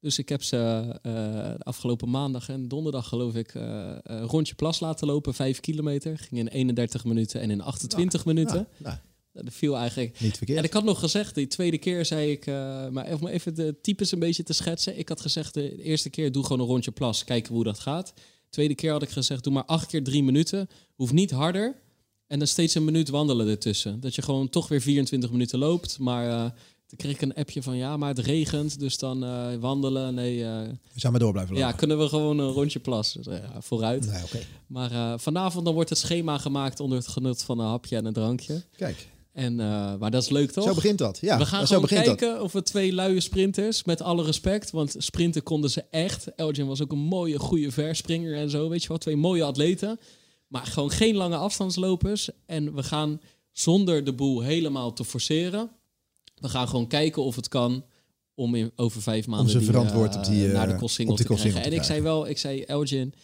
[0.00, 5.34] Dus ik heb ze afgelopen maandag en donderdag geloof ik een rondje plas laten lopen,
[5.34, 6.18] 5 kilometer.
[6.18, 8.68] Ging in 31 minuten en in 28 nou, minuten.
[8.76, 8.96] Nou,
[9.32, 9.44] nou.
[9.44, 10.20] Dat viel eigenlijk.
[10.20, 10.58] Niet verkeerd.
[10.58, 12.46] En ik had nog gezegd, die tweede keer zei ik,
[12.90, 14.98] maar om even de types een beetje te schetsen.
[14.98, 18.12] Ik had gezegd, de eerste keer doe gewoon een rondje plas, kijken hoe dat gaat.
[18.56, 20.68] Tweede keer had ik gezegd, doe maar acht keer drie minuten.
[20.94, 21.74] Hoeft niet harder.
[22.26, 24.00] En dan steeds een minuut wandelen ertussen.
[24.00, 25.98] Dat je gewoon toch weer 24 minuten loopt.
[25.98, 26.40] Maar uh,
[26.86, 28.78] dan kreeg ik een appje van ja, maar het regent.
[28.78, 30.14] Dus dan uh, wandelen.
[30.14, 30.38] Nee.
[30.38, 30.60] Uh,
[30.92, 31.68] we zijn maar door blijven lopen.
[31.68, 33.22] Ja, kunnen we gewoon een rondje plassen.
[33.22, 34.06] Dus, ja, vooruit.
[34.06, 34.46] Nee, okay.
[34.66, 38.12] Maar vanavond dan wordt het schema gemaakt onder het genut van een hapje en een
[38.12, 38.62] drankje.
[38.76, 39.08] Kijk.
[39.36, 40.64] En, uh, maar dat is leuk toch?
[40.64, 41.18] Zo begint dat.
[41.20, 44.94] Ja, we gaan zo gewoon kijken of we twee luie sprinters, met alle respect, want
[44.98, 46.34] sprinten konden ze echt.
[46.34, 48.98] Elgin was ook een mooie, goede verspringer en zo, weet je wel.
[48.98, 50.00] Twee mooie atleten,
[50.46, 52.28] maar gewoon geen lange afstandslopers.
[52.46, 53.20] En we gaan
[53.52, 55.70] zonder de boel helemaal te forceren.
[56.34, 57.84] We gaan gewoon kijken of het kan
[58.34, 61.14] om in, over vijf maanden om ze verantwoord uh, op die, uh, naar de Kossingel
[61.14, 61.62] te, te krijgen.
[61.62, 63.14] En ik zei wel, ik zei Elgin,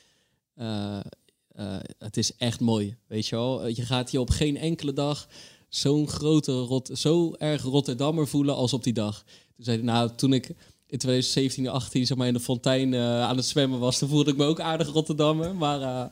[1.98, 3.66] het is echt mooi, weet je wel.
[3.66, 5.28] Je gaat hier op geen enkele dag
[5.74, 9.22] zo'n grote rot, zo erg Rotterdammer voelen als op die dag.
[9.56, 10.46] Toen zei hij, nou, toen ik
[10.86, 14.30] in 2017, 18 zeg maar in de fontein uh, aan het zwemmen was, toen voelde
[14.30, 15.54] ik me ook aardig Rotterdammer.
[15.54, 16.04] Maar uh,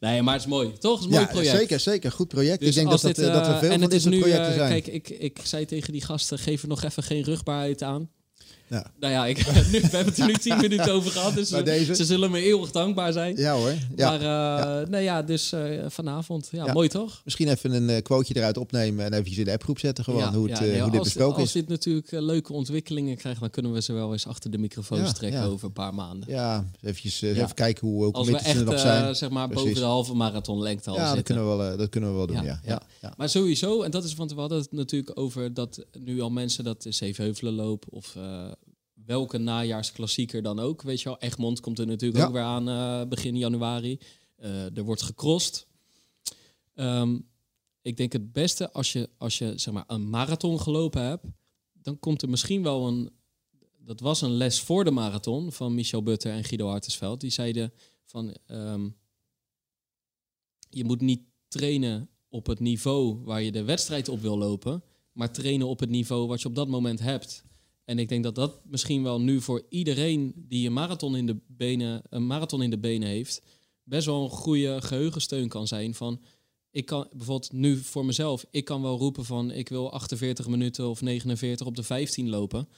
[0.00, 1.00] nee, maar het is mooi, toch?
[1.00, 1.56] Het is een ja, mooi project.
[1.56, 2.12] Zeker, zeker.
[2.12, 2.60] Goed project.
[2.60, 4.18] Dus ik denk dat, dit, dat, uh, dat er veel en van het is nu,
[4.18, 4.70] projecten zijn.
[4.70, 8.10] Kijk, ik, ik zei tegen die gasten, geef er nog even geen rugbaarheid aan.
[8.68, 8.90] Ja.
[9.00, 9.36] Nou ja, ik,
[9.72, 12.40] nu, we hebben het er nu tien minuten over gehad, dus Bij ze, zullen me
[12.40, 13.36] eeuwig dankbaar zijn.
[13.36, 13.72] Ja hoor.
[13.96, 14.10] Ja.
[14.10, 14.20] Maar
[14.82, 16.72] uh, nou ja, dus uh, vanavond, ja, Ja.
[16.72, 17.20] mooi toch?
[17.24, 20.32] Misschien even een uh, quoteje eruit opnemen en eventjes in de appgroep zetten gewoon Ja,
[20.32, 21.52] hoe, het, ja, eh, nee, hoe dit als, besproken als is.
[21.52, 25.00] dit natuurlijk eh, leuke ontwikkelingen krijgt, dan kunnen we ze wel eens achter de microfoons
[25.00, 25.46] Ja, trekken ja.
[25.46, 26.28] over een paar maanden.
[26.30, 27.42] Ja, eventjes eh, Ja.
[27.42, 29.14] even kijken hoe, Als committed ze er nog eh, zijn.
[29.16, 29.64] zeg maar Precies.
[29.66, 31.34] boven de halve marathonlengte al ja, dat zitten.
[31.34, 32.60] kunnen, we wel, eh, dat kunnen we wel doen, Ja, ja.
[32.64, 32.70] ja.
[32.72, 32.82] ja.
[33.00, 33.12] ja.
[33.16, 36.64] Maar sowieso, en dat is, want we hadden het natuurlijk over dat nu al mensen
[36.64, 38.44] dat Zevenheuvelen lopen of eh,
[39.08, 40.82] welke najaarsklassieker dan ook.
[40.82, 42.26] Weet je wel, Egmond komt er natuurlijk Ja.
[42.26, 43.98] ook weer aan eh, begin januari.
[44.36, 45.66] Eh, er wordt gecrossed.
[46.74, 47.18] Ehm,
[47.82, 51.24] ik denk het beste als je, als je zeg maar, een marathon gelopen hebt,
[51.72, 53.10] dan komt er misschien wel een.
[53.78, 57.20] Dat was een les voor de marathon van Michel Butter en Guido Hartesveld.
[57.20, 57.72] Die zeiden
[58.04, 58.88] van ehm,
[60.70, 64.82] je moet niet trainen op het niveau waar je de wedstrijd op wil lopen,
[65.12, 67.46] maar trainen op het niveau wat je op dat moment hebt.
[67.88, 71.36] En ik denk dat dat misschien wel nu voor iedereen die een marathon in de
[71.46, 73.42] benen, een marathon in de benen heeft,
[73.82, 75.94] best wel een goede geheugensteun kan zijn.
[75.94, 76.20] Van
[76.70, 80.88] ik kan bijvoorbeeld nu voor mezelf, ik kan wel roepen van ik wil 48 minuten
[80.88, 82.68] of 49 op de 15 lopen.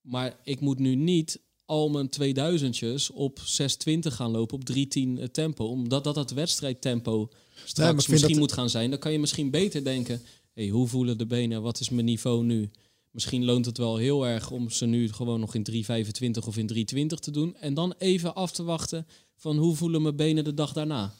[0.00, 5.64] Maar ik moet nu niet al mijn 2000'tjes op 620 gaan lopen op 310 tempo.
[5.66, 7.28] Omdat dat het wedstrijdtempo
[7.64, 8.90] straks misschien dat- moet gaan zijn.
[8.90, 10.20] Dan kan je misschien beter denken,
[10.54, 11.62] hey, hoe voelen de benen?
[11.62, 12.70] Wat is mijn niveau nu?
[13.10, 16.66] Misschien loont het wel heel erg om ze nu gewoon nog in 325 of in
[16.66, 17.56] 320 te doen.
[17.56, 19.06] En dan even af te wachten
[19.36, 21.14] van hoe voelen mijn benen de dag daarna.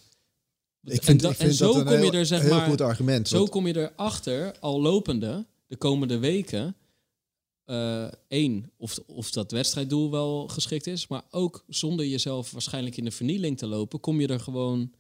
[0.83, 2.41] Ik vind, en, da- ik vind en zo dat een kom je heel, er zeg
[2.43, 3.29] heel maar goed argument.
[3.29, 6.77] zo want- kom je erachter, al lopende, de komende weken.
[8.29, 11.07] Eén, of, of dat wedstrijddoel wel geschikt is.
[11.07, 14.93] Maar ook zonder jezelf waarschijnlijk in de vernieling te lopen, kom je er gewoon.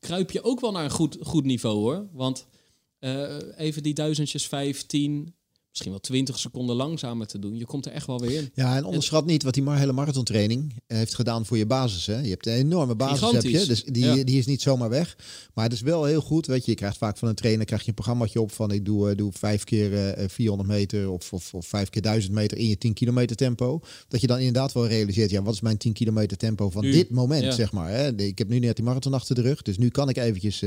[0.00, 2.08] Kruip je ook wel naar een goed, goed niveau hoor.
[2.12, 2.46] Want
[2.98, 5.34] eh, even die duizendjes, vijf, tien,
[5.76, 7.56] misschien wel twintig seconden langzamer te doen.
[7.56, 8.50] Je komt er echt wel weer in.
[8.54, 12.06] Ja, en onderschat niet wat die hele marathontraining eh, heeft gedaan voor je basis.
[12.06, 12.18] Hè.
[12.20, 13.66] Je hebt een enorme basis, heb je, Gigantisch.
[13.68, 14.24] dus die, Ja.
[14.24, 15.16] die is niet zomaar weg.
[15.54, 17.82] Maar het is wel heel goed, weet je, je krijgt vaak van een trainer krijg
[17.82, 21.32] je een programmaatje op van ik doe, eh, doe vijf keer eh, 400 meter of,
[21.32, 23.80] of, of vijf keer 1000 meter in je 10 kilometer tempo.
[24.08, 26.90] Dat je dan inderdaad wel realiseert, ja, wat is mijn 10 kilometer tempo van Nu.
[26.92, 27.50] dit moment, Ja.
[27.50, 27.90] zeg maar.
[27.90, 28.14] Hè.
[28.22, 30.62] Ik heb nu net die marathon achter de rug, dus nu kan ik eventjes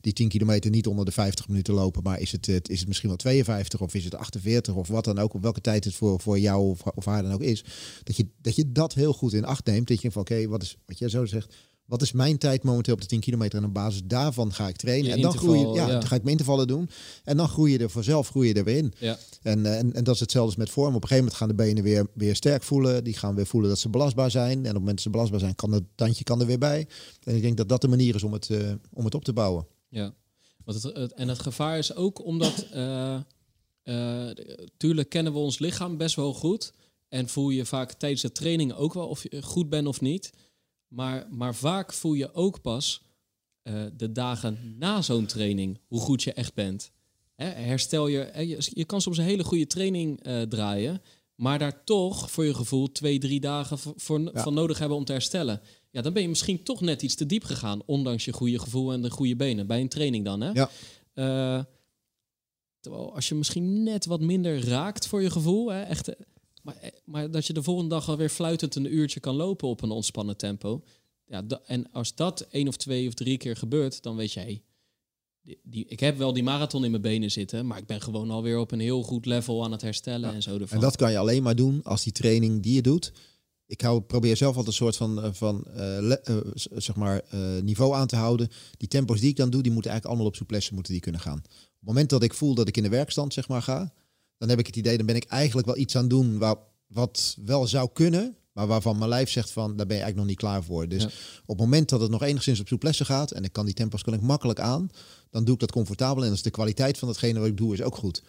[0.00, 3.08] die 10 kilometer niet onder de 50 minuten lopen, maar is het, is het misschien
[3.08, 4.39] wel 52 of is het 48
[4.74, 7.32] of wat dan ook, op welke tijd het voor, voor jou of, of haar dan
[7.32, 7.64] ook is.
[8.02, 9.88] Dat je, dat je dat heel goed in acht neemt.
[9.88, 11.54] Dat je van oké, wat is wat jij zo zegt.
[11.84, 14.76] Wat is mijn tijd momenteel op de 10 kilometer en op basis daarvan ga ik
[14.76, 15.08] trainen.
[15.08, 15.98] Je en dan groei je, interval, ja, ja.
[15.98, 16.90] dan ga ik mijn intervallen doen.
[17.24, 18.92] En dan groei je er vanzelf groei je er weer in.
[18.98, 19.18] Ja.
[19.42, 20.94] En, en, en dat is hetzelfde met vorm.
[20.94, 23.04] Op een gegeven moment gaan de benen weer, weer sterk voelen.
[23.04, 24.52] Die gaan weer voelen dat ze belastbaar zijn.
[24.52, 26.86] En op het moment dat ze belastbaar zijn, kan het tandje kan er weer bij.
[27.24, 28.58] En ik denk dat dat de manier is om het, eh,
[28.92, 29.66] om het op te bouwen.
[29.88, 30.14] Ja,
[30.64, 33.18] want het, het- en het gevaar is ook omdat, eh,
[34.76, 36.72] tuurlijk kennen we ons lichaam best wel goed.
[37.08, 40.30] En voel je vaak tijdens de training ook wel of je goed bent of niet.
[40.88, 43.02] Maar, maar vaak voel je ook pas
[43.62, 46.90] eh, de dagen na zo'n training hoe goed je echt bent.
[47.36, 51.02] Hè, herstel je, hè, je, je kan soms een hele goede training eh, draaien,
[51.34, 54.42] maar daar toch voor je gevoel twee, drie dagen voor, Ja.
[54.42, 55.60] van nodig hebben om te herstellen.
[55.90, 58.92] Ja, dan ben je misschien toch net iets te diep gegaan, ondanks je goede gevoel
[58.92, 59.66] en de goede benen.
[59.66, 60.50] Bij een training dan, hè?
[60.52, 60.70] Ja.
[61.12, 61.64] Eh,
[62.80, 66.14] terwijl als je misschien net wat minder raakt voor je gevoel, hè, echt, eh,
[66.62, 69.82] maar, eh, maar dat je de volgende dag alweer fluitend een uurtje kan lopen op
[69.82, 70.82] een ontspannen tempo.
[71.26, 74.62] Ja, en als dat één of twee of drie keer gebeurt, dan weet hey,
[75.42, 78.30] die, die, ik heb wel die marathon in mijn benen zitten, maar ik ben gewoon
[78.30, 80.76] alweer op een heel goed level aan het herstellen en zo ervan.
[80.76, 83.12] En dat kan je alleen maar doen als die training die je doet.
[83.66, 85.64] Ik hou, probeer zelf altijd een soort van, eh, van
[86.00, 87.22] le- zeg maar,
[87.62, 88.48] niveau aan te houden.
[88.76, 91.20] Die tempos die ik dan doe, die moeten eigenlijk allemaal op souplesse moeten die kunnen
[91.20, 91.42] gaan.
[91.80, 93.92] Op het moment dat ik voel dat ik in de werkstand zeg maar, ga,
[94.38, 96.56] dan heb ik het idee, dan ben ik eigenlijk wel iets aan het doen waar,
[96.86, 100.26] wat wel zou kunnen, maar waarvan mijn lijf zegt van, daar ben je eigenlijk nog
[100.26, 100.88] niet klaar voor.
[100.88, 101.08] Dus Ja.
[101.42, 104.02] op het moment dat het nog enigszins op souplesse gaat en ik kan die tempo's
[104.02, 104.90] kan ik makkelijk aan,
[105.30, 107.72] dan doe ik dat comfortabel en dan is de kwaliteit van datgene wat ik doe
[107.72, 108.22] is ook goed.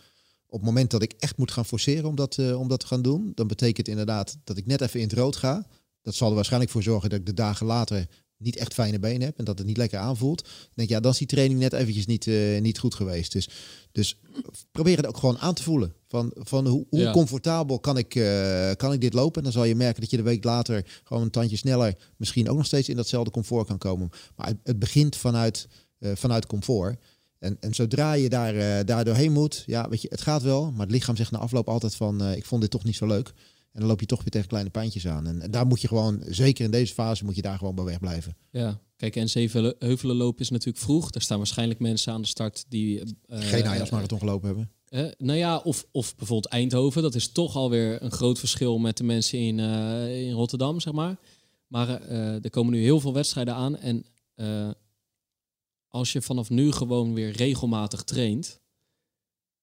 [0.48, 2.88] Op het moment dat ik echt moet gaan forceren om dat, eh, om dat te
[2.88, 5.68] gaan doen, dan betekent inderdaad dat ik net even in het rood ga.
[6.02, 8.08] Dat zal er waarschijnlijk voor zorgen dat ik de dagen later
[8.42, 10.44] niet echt fijne benen heb en dat het niet lekker aanvoelt.
[10.44, 13.32] Dan denk ik, ja, dan is die training net eventjes niet, eh, niet goed geweest.
[13.32, 13.50] Dus,
[13.92, 14.18] dus
[14.72, 15.94] probeer het ook gewoon aan te voelen.
[16.08, 17.12] Van, van hoe, hoe Ja.
[17.12, 19.38] comfortabel kan ik, eh, kan ik dit lopen?
[19.38, 22.50] En dan zal je merken dat je de week later gewoon een tandje sneller misschien
[22.50, 24.10] ook nog steeds in datzelfde comfort kan komen.
[24.36, 25.68] Maar het, het begint vanuit,
[26.00, 27.00] eh, vanuit comfort.
[27.40, 30.72] En, en zodra je daar, daar doorheen moet, ja, weet je, het gaat wel.
[30.72, 33.34] Maar het lichaam zegt na afloop altijd van, ik vond dit toch niet zo leuk.
[33.72, 35.28] En dan loop je toch weer tegen kleine pijntjes aan.
[35.28, 38.00] En, daar moet je gewoon, zeker in deze fase, moet je daar gewoon bij weg
[38.00, 38.38] blijven.
[38.52, 41.10] Ja, kijk, en zeven heuvelen lopen is natuurlijk vroeg.
[41.10, 43.00] Daar staan waarschijnlijk mensen aan de start die...
[43.28, 44.72] eh, Geen najaarsmarathon gelopen hebben.
[44.88, 47.02] Eh, nou ja, of, of bijvoorbeeld Eindhoven.
[47.02, 50.94] Dat is toch alweer een groot verschil met de mensen in, eh, in Rotterdam, zeg
[50.94, 51.20] maar.
[51.68, 53.78] Maar eh, er komen nu heel veel wedstrijden aan.
[53.78, 54.06] En
[54.36, 54.70] eh,
[55.88, 58.60] als je vanaf nu gewoon weer regelmatig traint...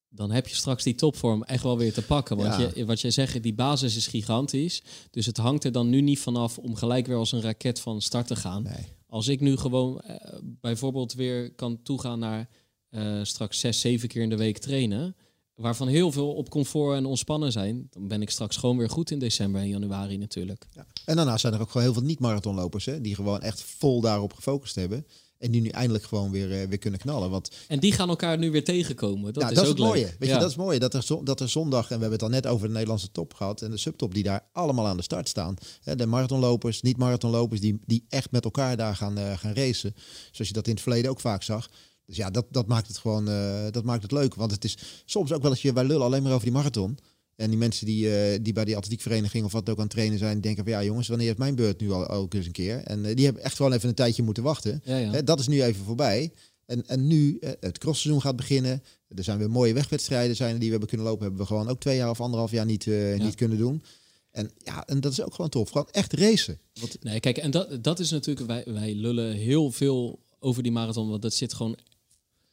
[0.08, 2.36] dan heb je straks die topvorm echt wel weer te pakken.
[2.36, 2.70] Want Ja.
[2.74, 4.82] je, wat jij zegt, die basis is gigantisch.
[5.10, 8.00] Dus het hangt er dan nu niet vanaf om gelijk weer als een raket van
[8.00, 8.62] start te gaan.
[8.62, 8.96] Nee.
[9.06, 12.48] Als ik nu gewoon eh, bijvoorbeeld weer kan toegaan naar
[12.90, 15.16] eh, straks zes, zeven keer in de week trainen,
[15.54, 19.10] waarvan heel veel op comfort en ontspannen zijn, dan ben ik straks gewoon weer goed
[19.10, 20.66] in december en januari natuurlijk.
[20.74, 20.86] Ja.
[21.04, 24.32] En daarnaast zijn er ook gewoon heel veel niet-marathonlopers, hè, die gewoon echt vol daarop
[24.32, 25.06] gefocust hebben.
[25.38, 27.30] En die nu eindelijk gewoon weer, eh, weer kunnen knallen.
[27.30, 29.32] Want En die gaan elkaar nu weer tegenkomen.
[29.32, 30.00] Dat ja, is dat is ook het mooie.
[30.02, 30.16] leuk.
[30.18, 30.34] Weet Ja.
[30.34, 30.78] je, dat is mooi.
[30.78, 33.10] Dat er, zo- dat er zondag, en we hebben het al net over de Nederlandse
[33.12, 33.62] top gehad.
[33.62, 35.54] En de subtop die daar allemaal aan de start staan.
[35.82, 39.94] Hè, de marathonlopers, niet-marathonlopers, die, die echt met elkaar daar gaan, eh, gaan racen.
[40.30, 41.68] Zoals je dat in het verleden ook vaak zag.
[42.06, 44.34] Dus ja, dat, dat maakt het gewoon eh, dat maakt het leuk.
[44.34, 46.98] Want het is soms ook wel eens je wij lullen alleen maar over die marathon.
[47.38, 50.18] En die mensen die, eh, die bij die atletiekvereniging of wat ook aan het trainen
[50.18, 52.76] zijn, denken van ja jongens, wanneer is mijn beurt nu al ook eens een keer?
[52.76, 54.80] En eh, die hebben echt gewoon even een tijdje moeten wachten.
[54.84, 55.10] Ja, ja.
[55.10, 56.32] Hè, dat is nu even voorbij.
[56.66, 58.82] En, en nu, eh, het crossseizoen gaat beginnen.
[59.08, 61.22] Er zijn weer mooie wegwedstrijden zijn die we hebben kunnen lopen.
[61.22, 62.86] Hebben we gewoon ook twee jaar of anderhalf jaar niet,
[63.18, 63.82] niet kunnen doen.
[64.30, 65.70] En ja, en dat is ook gewoon tof.
[65.70, 66.58] Gewoon echt racen.
[66.80, 70.72] Want, Nee, kijk, en dat, dat is natuurlijk, wij, wij lullen heel veel over die
[70.72, 71.78] marathon, want dat zit gewoon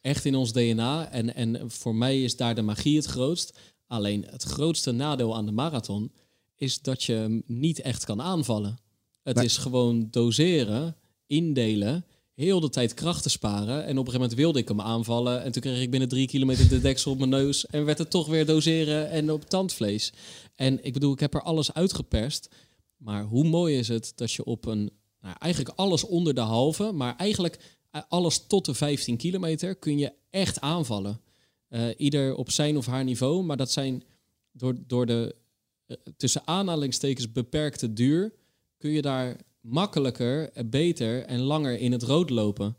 [0.02, 1.12] echt in ons DNA.
[1.12, 3.58] En, en voor mij is daar de magie het grootst.
[3.88, 6.12] Alleen het grootste nadeel aan de marathon
[6.56, 8.78] is dat je hem niet echt kan aanvallen.
[9.24, 9.46] Het Nee.
[9.46, 10.96] is gewoon doseren,
[11.28, 13.76] indelen, heel de tijd krachten sparen.
[13.76, 15.44] En op een gegeven moment wilde ik hem aanvallen.
[15.44, 17.66] En toen kreeg ik binnen drie kilometer de deksel op mijn neus.
[17.66, 20.14] En werd het toch weer doseren en op tandvlees.
[20.56, 22.50] En ik bedoel, ik heb er alles uitgeperst.
[22.98, 26.92] Maar hoe mooi is het dat je op een, nou, eigenlijk alles onder de halve,
[26.92, 27.60] maar eigenlijk
[27.92, 31.20] eh, alles tot de 15 kilometer kun je echt aanvallen.
[31.76, 34.04] Eh, ieder op zijn of haar niveau, maar dat zijn
[34.52, 35.36] door, door de
[35.86, 38.34] eh, tussen aanhalingstekens beperkte duur,
[38.78, 42.78] kun je daar makkelijker, eh, beter en langer in het rood lopen.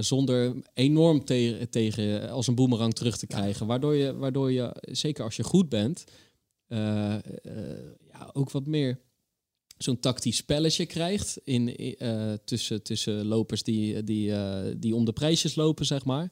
[0.00, 3.66] Zonder enorm te- tegen als een boemerang terug te krijgen.
[3.66, 6.04] Waardoor, je, waardoor je, zeker als je goed bent,
[6.68, 8.98] ja, ook wat meer
[9.78, 11.96] zo'n tactisch spelletje krijgt in,
[12.44, 14.32] tussen, tussen lopers die, die,
[14.78, 16.30] die om de prijsjes lopen, zeg maar.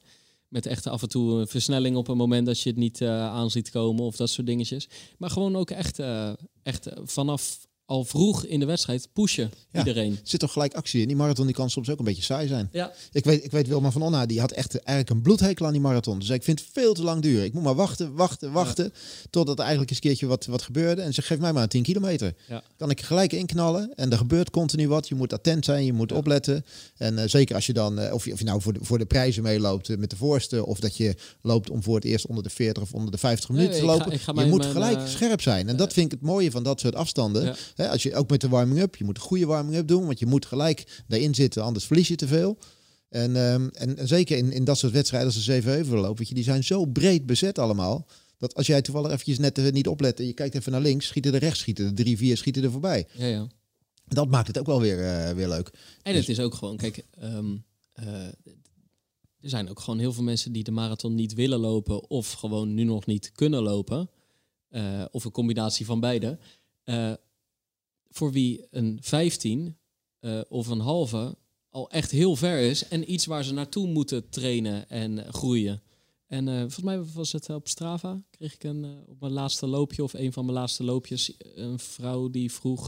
[0.51, 3.27] Met echt af en toe een versnelling op een moment dat je het niet eh
[3.27, 4.89] aan ziet komen of dat soort dingetjes.
[5.19, 6.33] Maar gewoon ook echt, eh,
[6.63, 9.79] echt eh, vanaf al vroeg in de wedstrijd pushen Ja.
[9.79, 10.13] iedereen.
[10.13, 11.07] er zit toch gelijk actie in.
[11.09, 12.69] Die marathon die kan soms ook een beetje saai zijn.
[12.73, 15.73] Ja, Ik weet, ik weet Wilma van Onna, die had echt eigenlijk een bloedhekel aan
[15.73, 16.19] die marathon.
[16.19, 17.45] Dus ik vind het veel te lang duren.
[17.45, 18.93] Ik moet maar wachten, wachten, wachten.
[19.31, 21.03] Totdat er eigenlijk eens een keertje wat, wat gebeurde.
[21.03, 22.35] En ze geeft mij maar 10 kilometer.
[22.49, 22.63] Ja.
[22.77, 23.93] Kan ik gelijk inknallen.
[23.95, 25.09] En er gebeurt continu wat.
[25.09, 26.65] Je moet attent zijn, je moet opletten.
[26.97, 28.99] En eh, zeker als je dan, eh, of, je, of je nou voor de, voor
[28.99, 30.67] de prijzen meeloopt eh, met de voorste.
[30.67, 33.49] Of dat je loopt om voor het eerst onder de 40 of onder de 50
[33.49, 34.13] Nee, minuten te ik ga- lopen.
[34.13, 35.69] ik ga je moet mijn, gelijk scherp zijn.
[35.69, 37.57] En dat vind ik het mooie van dat soort afstanden.
[37.81, 40.07] Hè, als je ook met de warming-up, je moet een goede warming-up doen.
[40.07, 42.59] Want je moet gelijk daarin zitten, anders verlies je te veel.
[43.09, 46.19] En, ehm, en, en zeker in, in dat soort wedstrijden als de zeven heuvelen lopen,
[46.19, 48.07] weet je, die zijn zo breed bezet allemaal.
[48.39, 51.07] Dat als jij toevallig eventjes net eh, niet oplet en je kijkt even naar links,
[51.07, 53.07] schieten er rechts, schieten er drie, vier, schieten er voorbij.
[53.17, 53.47] ja, ja.
[54.07, 55.71] Dat maakt het ook wel weer, eh, weer leuk.
[56.03, 57.57] En Dus- het is ook gewoon, kijk, ehm,
[57.93, 58.05] eh,
[59.41, 62.75] er zijn ook gewoon heel veel mensen die de marathon niet willen lopen of gewoon
[62.75, 64.11] nu nog niet kunnen lopen.
[65.11, 66.39] Of een combinatie van beide.
[68.11, 69.77] Voor wie een 15
[70.21, 71.37] eh, of een halve
[71.69, 75.83] al echt heel ver is en iets waar ze naartoe moeten trainen en eh, groeien.
[76.27, 80.03] En eh, volgens mij was het op Strava, kreeg ik een, op mijn laatste loopje
[80.03, 82.87] of een van mijn laatste loopjes, een vrouw die vroeg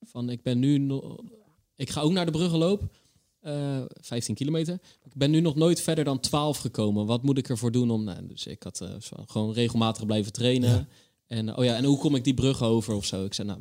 [0.00, 1.00] van ik ben nu
[1.76, 2.96] ik ga ook naar de bruggenloop,
[3.40, 4.80] eh 15 kilometer.
[5.04, 7.06] Ik ben nu nog nooit verder dan 12 gekomen.
[7.06, 8.82] Wat moet ik ervoor doen om, nou, dus ik had
[9.26, 10.70] gewoon regelmatig blijven trainen.
[10.70, 10.86] Ja.
[11.26, 13.24] En oh ja, en hoe kom ik die brug over of zo?
[13.24, 13.60] Ik zei nou,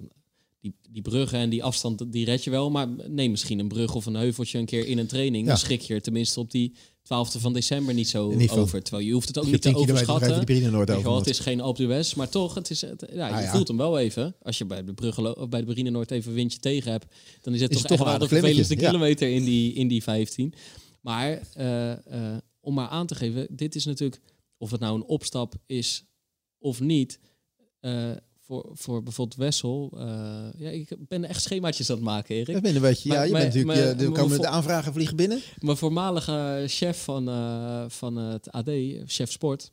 [0.60, 2.70] die, die bruggen en die afstand, die red je wel.
[2.72, 5.44] Maar neem misschien een brug of een heuveltje een keer in een training.
[5.44, 5.50] Ja.
[5.50, 8.84] Dan schrik je er tenminste op die 12e van december niet zo over.
[8.84, 10.56] Terwijl je hoeft het ook Je niet te 10 kilometer nog overschatten.
[10.56, 13.08] die Noord je wel, over het is geen Alpe d'Huez, maar toch, het is, het,
[13.14, 13.52] ja, Ah, je ja.
[13.52, 14.36] voelt hem wel even.
[14.42, 17.06] Als je bij de, bruggen, of bij de Brine Noord even windje tegen hebt,
[17.42, 18.86] dan is het Is toch, toch wel de vervelendste ja.
[18.86, 20.54] kilometer in die, in die 15.
[21.02, 24.22] Maar eh, eh, om maar aan te geven, dit is natuurlijk,
[24.58, 26.06] of het nou een opstap is
[26.58, 27.20] of niet,
[27.80, 28.12] eh,
[28.48, 29.92] voor, voor bijvoorbeeld Wessel.
[29.98, 32.54] eh, ja, ik ben echt schemaatjes aan het maken, Erik.
[32.54, 35.16] Dat ben een beetje, ja, je maar- bent natuurlijk, maar- eh, komen de aanvragen vliegen
[35.16, 35.42] binnen.
[35.60, 38.70] Mijn voormalige chef van, eh, van het AD,
[39.06, 39.72] chef sport,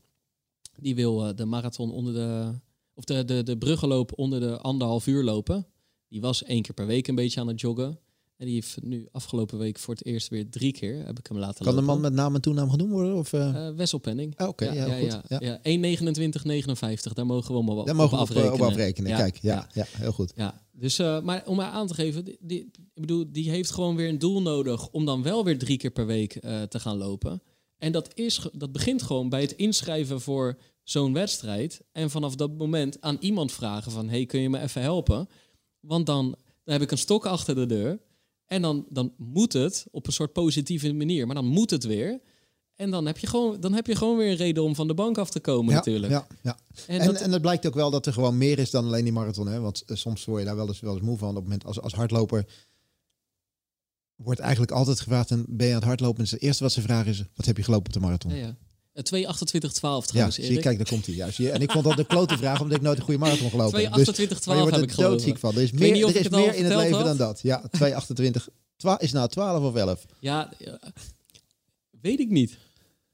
[0.77, 2.53] die wil de marathon onder de.
[2.97, 5.67] of de, de, de bruggenloop onder de anderhalf uur lopen.
[6.09, 7.99] Die was één keer per week een beetje aan het joggen.
[8.37, 11.39] En die heeft nu afgelopen week voor het eerst weer drie keer heb ik hem
[11.39, 11.85] laten Kan de lopen.
[11.95, 13.15] man met naam en toenaam genoemd worden?
[13.15, 13.31] Of,
[13.77, 14.37] Wessel Penning.
[14.37, 15.21] Ah, Oké, ja, goed.
[15.29, 15.41] Ja.
[15.41, 15.59] ja.
[15.59, 18.53] 1.29.59, daar mogen we hem op, Daar mogen op eh, afrekenen.
[18.55, 19.11] op afrekenen.
[19.11, 19.85] Ja, Kijk, ja, ja.
[19.89, 20.33] heel goed.
[20.37, 23.97] ja, dus, maar om maar aan te geven, die, die- ik bedoel, die heeft gewoon
[23.97, 26.33] weer een doel nodig om dan wel weer drie keer per week
[26.69, 27.43] te gaan lopen.
[27.79, 31.81] En dat, is, dat begint gewoon bij het inschrijven voor zo'n wedstrijd.
[31.93, 35.29] En vanaf dat moment aan iemand vragen van, hey, kun je me even helpen?
[35.81, 36.25] Want dan,
[36.65, 38.01] dan heb ik een stok achter de deur.
[38.47, 41.27] En dan, dan moet het op een soort positieve manier.
[41.27, 42.21] Maar dan moet het weer.
[42.75, 44.95] En dan heb je gewoon, dan heb je gewoon weer een reden om van de
[44.95, 46.13] bank af te komen Ja, natuurlijk.
[46.13, 46.59] ja, ja.
[46.87, 49.05] En, En, dat, en het blijkt ook wel dat er gewoon meer is dan alleen
[49.05, 49.47] die marathon.
[49.47, 49.61] Hè?
[49.61, 51.29] Want eh, soms word je daar wel eens, wel eens moe van.
[51.29, 52.47] Op het moment als, als hardloper
[54.17, 55.31] wordt eigenlijk altijd gevraagd...
[55.31, 56.25] En ben je aan het hardlopen?
[56.25, 57.25] En het eerste wat ze vragen is...
[57.35, 58.35] Wat heb je gelopen op de marathon?
[58.35, 58.57] ja,
[58.95, 59.01] 2.28.12
[59.81, 60.61] trouwens, zie je, Erik.
[60.63, 61.15] kijk, daar komt hij.
[61.15, 61.39] Juist.
[61.39, 63.81] Ja, En ik vond dat de klote vraag, omdat ik nooit een goede marathon gelopen
[63.81, 63.91] heb.
[63.91, 65.55] 2.28.12 Dus, je wordt heb er ik doodziek van.
[65.55, 67.05] Er is meer, er is meer in het leven had.
[67.05, 67.41] dan dat.
[67.43, 68.49] Ja, 228.
[68.77, 70.07] Twa, is nou 12 of 11?
[70.19, 70.79] Ja, ja,
[72.01, 72.59] weet ik niet.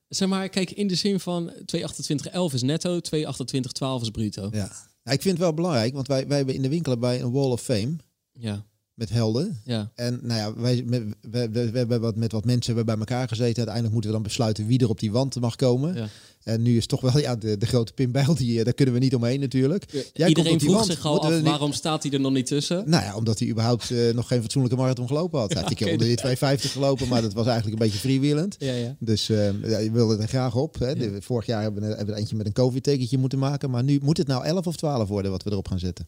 [0.08, 4.48] Zeg maar, kijk, in de zin van 228.11 is netto, 228.12 is bruto.
[4.52, 4.72] Ja.
[5.04, 5.12] ja.
[5.12, 7.50] Ik vind het wel belangrijk, want wij, wij hebben in de winkel bij een Wall
[7.50, 7.96] of Fame
[8.32, 8.64] Ja,
[9.00, 9.60] met helden.
[9.64, 9.90] ja.
[9.94, 13.06] En nou ja, wij, we, we, we, we hebben wat, met wat mensen hebben bij
[13.06, 13.56] elkaar gezeten.
[13.56, 15.94] Uiteindelijk moeten we dan besluiten wie er op die wand mag komen.
[15.94, 16.08] Ja.
[16.40, 18.94] En nu is toch wel ja, de, de grote Pim Bijl, die, eh, daar kunnen
[18.94, 19.84] we niet omheen natuurlijk.
[19.90, 20.90] Jij komt Iedereen op die vroeg wand.
[20.92, 22.82] zich al af, niet- waarom staat hij er nog niet tussen?
[22.90, 25.48] Nou ja, omdat hij überhaupt eh, nog geen fatsoenlijke marathon gelopen had.
[25.52, 28.56] Hij heeft een keer onder die 250 gelopen, maar dat was eigenlijk een beetje freewheelend.
[28.58, 28.96] Ja, ja.
[28.98, 30.78] Dus eh, ja, je wilde er graag op.
[30.78, 30.94] Hè.
[30.94, 33.70] De- vorig jaar hebben we, hebben we er eentje met een COVID-tekentje moeten maken.
[33.70, 36.06] Maar nu moet het nou 11 of 12 worden wat we erop gaan zetten.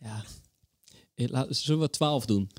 [0.00, 0.24] ja.
[1.14, 2.50] Eh, Zullen we 12 doen?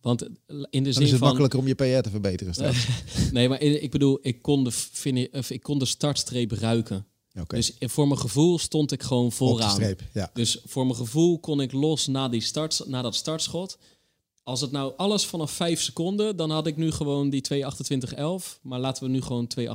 [0.00, 0.28] Want eh,
[0.70, 1.26] in de zin is het van...
[1.28, 2.86] makkelijker om je PR te verbeteren straks.
[3.32, 7.06] Nee, maar ik bedoel, ik kon de, of ik kon de startstreep ruiken.
[7.40, 9.70] Oké, Dus voor mijn gevoel stond ik gewoon op de vooraan.
[9.70, 10.02] streep.
[10.12, 10.30] Ja.
[10.34, 13.78] Dus voor mijn gevoel kon ik los na, die start, na dat startschot.
[14.42, 18.60] Als het nou alles vanaf 5 seconden, dan had ik nu gewoon die 2.28.11.
[18.62, 19.66] Maar laten we nu gewoon 2.28.12.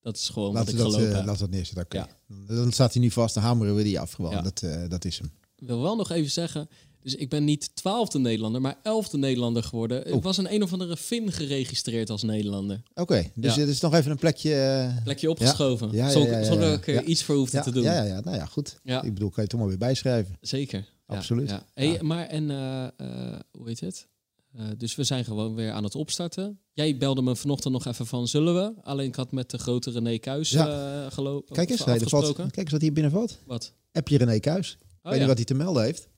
[0.00, 1.26] Dat is gewoon Laten wat ik dat, gelopen heb.
[1.26, 1.84] laten we dat neerzetten.
[1.84, 1.96] Oké.
[1.96, 2.08] Ja.
[2.54, 4.30] Dan staat hij nu vast, dan hameren we die af gewoon.
[4.30, 4.42] Ja.
[4.42, 5.30] Dat, dat is hem.
[5.62, 6.68] Ik wil wel nog even zeggen,
[7.00, 10.14] dus ik ben niet twaalfde Nederlander, maar elfde Nederlander geworden.
[10.14, 12.82] Ik was een een of andere Fin geregistreerd als Nederlander.
[12.94, 13.60] Oké, dus Ja.
[13.60, 14.54] dit is nog even een plekje...
[14.54, 15.88] eh, Plekje opgeschoven.
[15.92, 16.10] Ja, ja,
[16.44, 17.02] Zonder- ja, ik er Ja.
[17.02, 17.82] iets voor hoefde te doen.
[17.82, 18.78] ja, ja, ja, nou ja, goed.
[18.84, 20.36] Ik bedoel, kan je het toch maar weer bijschrijven.
[20.40, 20.88] Zeker.
[21.06, 21.48] Absoluut.
[21.50, 21.66] Ja.
[21.74, 21.98] Hey.
[22.02, 24.08] Maar en, eh, eh, hoe heet het?
[24.56, 26.58] Eh, dus we zijn gewoon weer aan het opstarten.
[26.72, 28.72] Jij belde me vanochtend nog even van zullen we?
[28.82, 31.54] Alleen ik had met de grote René eh gelopen.
[31.54, 32.34] Kijk eens, afgesproken.
[32.50, 33.38] kijk eens wat hier binnen valt.
[33.46, 33.72] Wat?
[33.92, 34.78] Heb je René Kuis?
[35.02, 35.18] Oh, weet ja.
[35.18, 36.08] niet wat hij te melden heeft.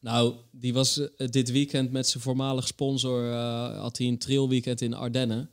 [0.00, 3.30] Nou, die was eh, dit weekend met zijn voormalig sponsor.
[3.32, 5.50] eh, had hij een trailweekend in Ardennen.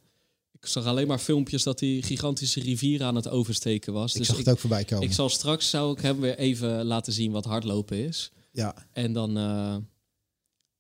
[0.61, 4.11] Ik zag alleen maar filmpjes dat hij gigantische rivieren aan het oversteken was.
[4.11, 5.05] Ik dus zag ik, het ook voorbij komen.
[5.07, 8.31] ik zal straks zou ik hem weer even laten zien wat hardlopen is.
[8.51, 8.87] Ja.
[8.91, 9.29] En dan.
[9.37, 9.75] eh,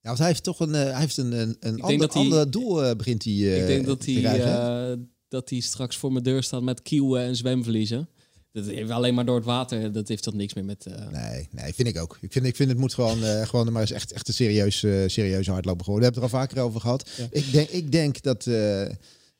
[0.01, 2.95] ja, want hij heeft toch een, hij heeft een, een, ander, dat hij- ander doel
[2.95, 4.97] begint hij Ik denk dat hij,
[5.27, 8.09] dat hij straks voor mijn deur staat met kieuwen en zwemvliezen.
[8.51, 9.91] Dat heeft alleen maar door het water.
[9.91, 10.85] Dat heeft toch niks meer met.
[10.85, 12.17] eh, Nee, nee, vind ik ook.
[12.21, 14.83] Ik vind, ik vind het moet gewoon, eh, gewoon maar eens echt, echt een serieus,
[14.83, 16.09] eh, serieuze hardloper geworden.
[16.09, 17.09] We hebben het er al vaker over gehad.
[17.17, 17.27] Ja.
[17.31, 18.43] Ik denk, ik denk dat,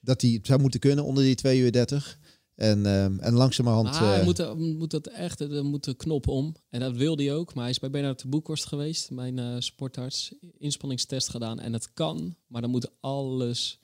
[0.02, 2.20] dat hij het zou moeten kunnen onder die 2 uur 30.
[2.56, 3.92] En, ehm en langzamerhand...
[3.92, 6.56] Maar hij moet, moet dat echt, er moet de knop om.
[6.70, 7.54] En dat wilde hij ook.
[7.54, 10.34] Maar hij is bij Bernard de Boekhorst geweest, mijn sportarts.
[10.58, 11.60] Inspanningstest gedaan.
[11.60, 13.80] En het kan, maar dan moet alles,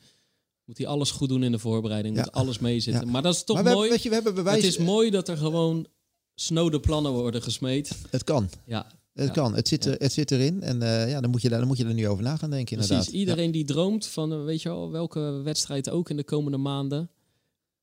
[0.65, 2.15] moet hij alles goed doen in de voorbereiding.
[2.15, 3.09] Moet alles meezitten.
[3.11, 3.89] Maar dat is toch maar mooi.
[3.89, 4.55] hebben, je, we hebben bewijs.
[4.63, 5.87] het is mooi dat er gewoon
[6.35, 7.91] snode plannen worden gesmeed.
[8.09, 8.49] Het kan.
[8.65, 9.31] Ja, Het Ja.
[9.33, 9.55] kan.
[9.55, 9.91] Het zit, Ja.
[9.91, 10.61] er, het zit erin.
[10.61, 12.49] En eh, ja, dan moet, je daar, dan moet je er nu over na gaan
[12.49, 12.91] denken, precies.
[12.91, 13.15] inderdaad.
[13.15, 17.09] Iedereen die droomt van, eh, weet je wel, welke wedstrijd ook in de komende maanden.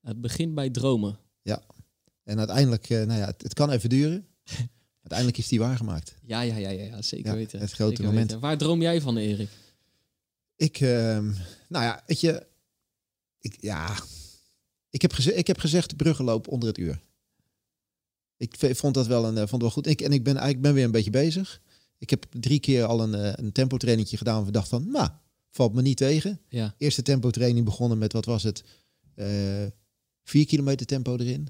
[0.01, 1.17] Het begint bij dromen.
[1.41, 1.63] Ja.
[2.23, 4.27] En uiteindelijk, eh, nou ja, het, het kan even duren.
[5.03, 6.15] uiteindelijk is die waargemaakt.
[6.25, 7.59] Ja, ja, ja, ja, ja zeker weten.
[7.59, 8.25] het grote Zeker moment.
[8.27, 8.41] weten.
[8.41, 9.49] Waar droom jij van, Erik?
[10.55, 11.25] Ik, ehm,
[11.69, 12.45] nou ja, weet je,
[13.43, 13.99] ik, ja,
[14.89, 17.01] ik heb, geze ik heb gezegd bruggenloop onder het uur.
[18.37, 19.87] Ik vond dat wel een, eh, vond het wel goed.
[19.87, 21.61] Ik, en ik ben eigenlijk ben weer een beetje bezig.
[21.97, 24.45] Ik heb drie keer al een, eh, een tempotrainingje gedaan.
[24.45, 25.09] We dacht van, nou,
[25.49, 26.39] valt me niet tegen.
[26.49, 26.75] Ja.
[26.77, 28.63] Eerste tempotraining begonnen met, wat was het?
[29.15, 29.67] Eh
[30.23, 31.47] vier kilometer tempo erin.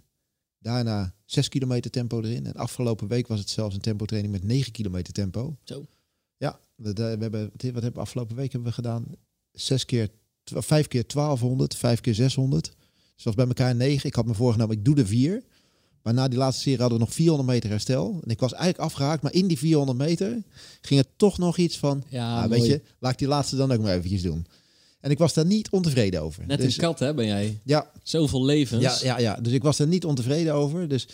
[0.58, 2.46] Daarna zes kilometer tempo erin.
[2.46, 5.58] En afgelopen week was het zelfs een tempotraining met negen kilometer tempo.
[5.64, 5.86] Zo.
[6.38, 9.06] Ja, we, we hebben, wat hebben we afgelopen week hebben we gedaan?
[9.52, 10.10] Zes keer,
[10.44, 12.66] vijf keer 1200, vijf keer 600.
[12.66, 12.74] Dus
[13.24, 14.08] dat was bij elkaar negen.
[14.08, 15.44] Ik had me voorgenomen, ik doe er vier.
[16.02, 18.20] Maar na die laatste serie hadden we nog 400 meter herstel.
[18.24, 20.44] En ik was eigenlijk afgehaakt, maar in die 400 meter
[20.82, 22.04] ging het toch nog iets van...
[22.10, 24.46] Ja, ah, weet je, laat ik die laatste dan ook maar eventjes doen.
[25.00, 26.44] En ik was daar niet ontevreden over.
[26.48, 27.60] Net dus, een kat, hè, ben jij?
[27.64, 28.82] Ja, Zoveel levens.
[28.82, 30.88] ja, ja, ja, dus ik was er niet ontevreden over.
[30.88, 31.08] Dus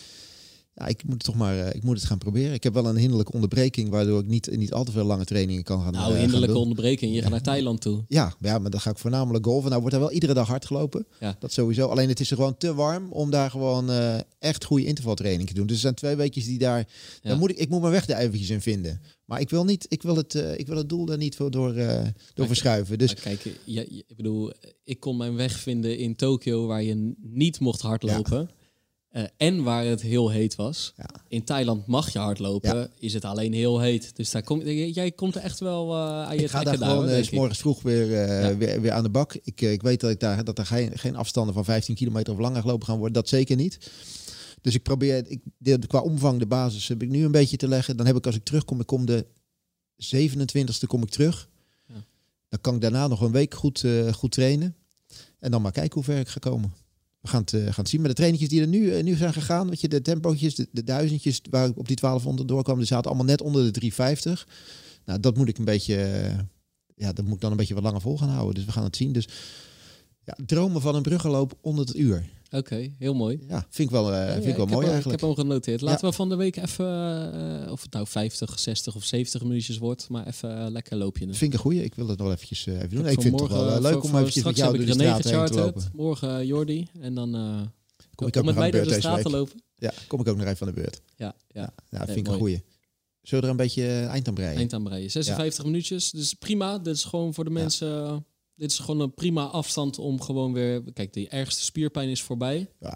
[0.80, 2.52] ja, ik moet het toch maar eh, ik moet het gaan proberen.
[2.52, 5.62] Ik heb wel een hinderlijke onderbreking, waardoor ik niet, niet al te veel lange trainingen
[5.62, 7.14] kan gaan Nou, gaan hinderlijke onderbreking.
[7.14, 8.04] Je gaat naar Thailand toe.
[8.08, 9.68] Ja, ja, maar dan ga ik voornamelijk golven.
[9.70, 11.06] Nou wordt er wel iedere dag hard gelopen.
[11.20, 11.36] Ja.
[11.38, 11.86] Dat sowieso.
[11.88, 15.54] Alleen het is er gewoon te warm om daar gewoon eh, echt goede intervaltraining te
[15.54, 15.66] doen.
[15.66, 16.78] Dus er zijn twee weekjes die daar...
[17.22, 17.28] Ja.
[17.30, 19.00] Dan moet ik, ik moet mijn weg er eventjes in vinden.
[19.24, 21.74] Maar ik wil, niet, ik wil, het, ik wil het doel daar niet voor door,
[22.34, 22.98] door verschuiven.
[22.98, 24.52] Dus kijk, je, je- ik bedoel,
[24.84, 28.50] ik kon mijn weg vinden in Tokio waar je niet mocht hardlopen.
[29.10, 30.92] Eh, en waar het heel heet was.
[30.96, 31.08] Ja.
[31.28, 32.88] In Thailand mag je hardlopen, Ja.
[32.98, 34.16] is het alleen heel heet.
[34.16, 37.08] Dus daar kom, jij komt er echt wel eh, aan je ik ga daar gewoon
[37.08, 38.56] eh, s morgens vroeg weer, Ja.
[38.56, 39.34] weer, weer aan de bak.
[39.42, 42.38] Ik, ik weet dat, ik daar, dat er geen, geen afstanden van 15 kilometer of
[42.38, 43.14] langer gelopen gaan worden.
[43.14, 43.90] Dat zeker niet.
[44.60, 47.68] Dus ik probeer, ik, de, qua omvang, de basis heb ik nu een beetje te
[47.68, 47.96] leggen.
[47.96, 49.26] Dan heb ik als ik terugkom, ik kom de
[50.16, 51.48] 27e kom ik terug.
[51.86, 51.94] Ja.
[52.48, 53.84] Dan kan ik daarna nog een week goed,
[54.14, 54.74] goed trainen.
[55.38, 56.72] En dan maar kijken hoe ver ik ga komen.
[57.20, 58.00] We gaan het, eh, gaan zien.
[58.00, 60.68] Maar de trainingjes die er nu, eh, nu zijn gegaan, weet je, de tempootjes, de,
[60.70, 64.48] de duizendjes waar ik op die 1200 doorkwam, die zaten allemaal net onder de 350.
[65.04, 66.38] Nou, dat moet ik een beetje, eh,
[66.94, 68.54] ja, dat moet ik dan een beetje wat langer vol gaan houden.
[68.54, 69.12] Dus we gaan het zien.
[69.12, 69.28] Dus
[70.24, 72.28] ja, dromen van een bruggenloop onder het uur.
[72.50, 73.38] Oké, heel mooi.
[73.48, 75.04] Ja, vind ik wel, eh, Ja, vind ik wel mooi eigenlijk.
[75.22, 75.80] Ik heb hem genoteerd.
[75.80, 76.86] Laten we van de week even,
[77.66, 81.24] eh, of het nou 50, 60 of 70 minuutjes wordt, maar even eh, lekker loopje.
[81.24, 81.82] Vind ik een goeie.
[81.84, 83.06] Ik wil het nog eventjes even doen.
[83.06, 85.44] Ik vind het toch wel leuk voor- om eventjes met jou door de straat heen
[85.46, 85.82] te lopen.
[85.92, 86.88] Morgen Jordi.
[87.00, 87.30] En dan
[88.14, 89.62] Kom ik ook met nog mij aan de door beurt de deze straat te lopen.
[89.76, 91.00] Ja, kom ik ook nog even aan de beurt.
[91.16, 91.60] Ja, ja.
[91.90, 92.62] Ja, Nee, vind ik een goeie.
[93.22, 94.56] Zullen we er een beetje eind aan breien?
[94.56, 95.10] Eind aan breien.
[95.10, 96.10] 56 minuutjes.
[96.10, 96.78] Dus prima.
[96.78, 98.24] Dit is gewoon voor de mensen.
[98.60, 100.82] Dit is gewoon een prima afstand om gewoon weer.
[100.92, 102.68] Kijk, de ergste spierpijn is voorbij.
[102.80, 102.94] Ja,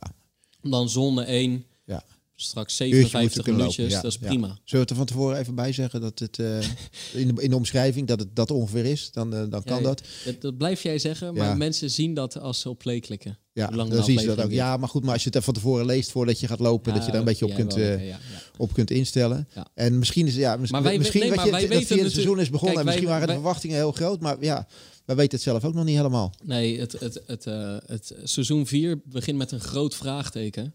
[0.62, 1.64] Dan zone 1.
[1.84, 2.04] ja.
[2.36, 3.92] Straks Uurtje moeten 57 kunnen minuutjes.
[3.92, 4.26] ja, dat is ja.
[4.26, 4.46] prima.
[4.46, 6.58] Zullen we het er van tevoren even bij zeggen dat het eh,
[7.22, 9.10] in, de, in de omschrijving dat het dat ongeveer is?
[9.12, 10.02] Dan, eh, dan kan dat.
[10.24, 13.38] Dat, dat blijf jij zeggen, maar mensen zien dat als ze op play klikken.
[13.52, 14.50] Ja, dan de zie je dat ook.
[14.50, 17.04] Ja, maar goed, maar als je het van tevoren leest voordat je gaat lopen, dat
[17.04, 18.14] je daar een beetje op, kunt, wel, eh,
[18.56, 19.48] op kunt instellen.
[19.74, 22.40] En misschien is ja, mis- Maar wij- misschien nee, maar je, wij weten het seizoen
[22.40, 24.66] is begonnen Kijk, en misschien wij- waren de wij- verwachtingen heel groot, maar ja,
[25.04, 26.34] wij weten het zelf ook nog niet helemaal.
[26.42, 30.74] Nee, het, het, het, eh, het seizoen 4 begint met een groot vraagteken.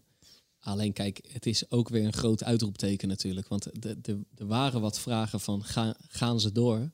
[0.60, 3.48] Alleen kijk, het is ook weer een groot uitroepteken natuurlijk.
[3.48, 6.90] Want de- de- er waren wat vragen van, ga, gaan ze door?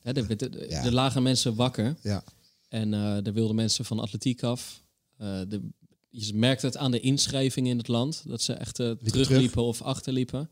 [0.00, 0.84] Hè, er, er, er- Ja.
[0.84, 1.96] er lagen mensen wakker.
[2.02, 2.24] Ja.
[2.68, 4.82] En eh er wilden mensen van atletiek af.
[5.16, 5.68] Eh, de,
[6.10, 8.22] je merkt het aan de inschrijvingen in het land.
[8.26, 10.50] Dat ze echt terugliepen of achterliepen.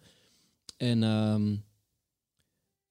[0.77, 1.57] En ehm,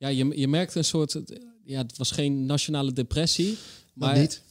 [0.01, 1.19] ja, je, je merkt een soort...
[1.63, 3.57] Ja, het was geen nationale depressie.
[3.93, 4.41] Maar niet.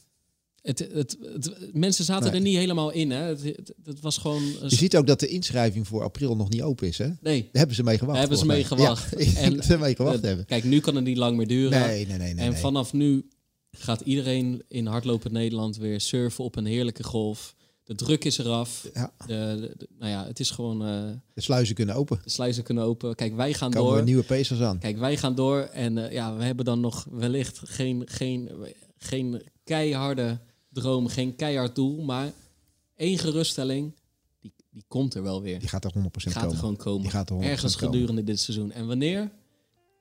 [0.61, 2.33] het, het, het, mensen zaten Nee.
[2.35, 3.11] er niet helemaal in.
[3.11, 3.21] Hè?
[3.21, 4.43] Het, was gewoon...
[4.43, 7.07] een Je ziet ook dat de inschrijving voor april nog niet open is, hè?
[7.07, 8.11] Daar nee, hebben ze mee gewacht.
[8.19, 9.13] Daar hebben ze mee gewacht.
[9.19, 10.45] Ja, En- dat ze mee gewacht eh, hebben.
[10.45, 11.79] kijk, nu kan het niet lang meer duren.
[11.79, 12.45] Nee, nee, nee, nee.
[12.45, 13.27] en vanaf nu
[13.71, 17.55] gaat iedereen in hardlopen Nederland weer surfen op een heerlijke golf.
[17.91, 18.87] De druk is eraf.
[18.93, 20.85] Ja, De, nou ja, het is gewoon...
[20.85, 22.19] eh, de sluizen kunnen open.
[22.23, 23.15] de sluizen kunnen open.
[23.15, 23.95] Kijk, wij gaan Komen door.
[23.95, 24.79] weer nieuwe pacers aan.
[24.79, 28.49] Kijk, wij gaan door en eh, ja, we hebben dan nog wellicht geen, geen,
[28.97, 30.39] geen keiharde
[30.69, 32.31] droom, geen keihard doel, maar
[32.95, 33.93] één geruststelling,
[34.41, 35.59] die, die komt er wel weer.
[35.59, 36.51] Die gaat er 100% Die gaat komen.
[36.51, 37.01] er gewoon komen.
[37.01, 37.93] Die gaat er 100% Ergens komen.
[37.93, 38.71] gedurende dit seizoen.
[38.71, 39.31] En wanneer?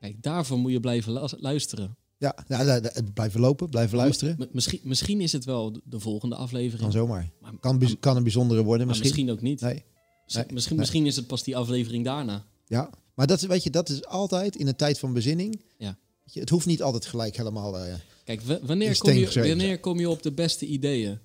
[0.00, 1.96] Kijk, daarvoor moet je blijven lu- luisteren.
[2.20, 2.80] Ja, ja,
[3.14, 4.36] blijven lopen, blijven luisteren.
[4.38, 6.80] M- misschien, misschien is het wel de- de volgende aflevering.
[6.82, 7.30] Kan zomaar.
[7.40, 9.26] Maar- Kan, kan een bijzondere worden maar misschien.
[9.26, 9.60] misschien ook niet.
[9.60, 9.84] Nee.
[10.24, 10.78] Misschien, nee, misschien, nee.
[10.84, 12.44] misschien is het pas die aflevering daarna.
[12.66, 15.62] Ja, maar dat, is- weet je, dat is altijd in een tijd van bezinning.
[15.78, 15.96] Ja.
[16.24, 17.78] Je, het hoeft niet altijd gelijk helemaal...
[17.78, 17.94] eh,
[18.24, 21.18] Kijk, wanneer kom, je, wanneer kom je op de beste ideeën?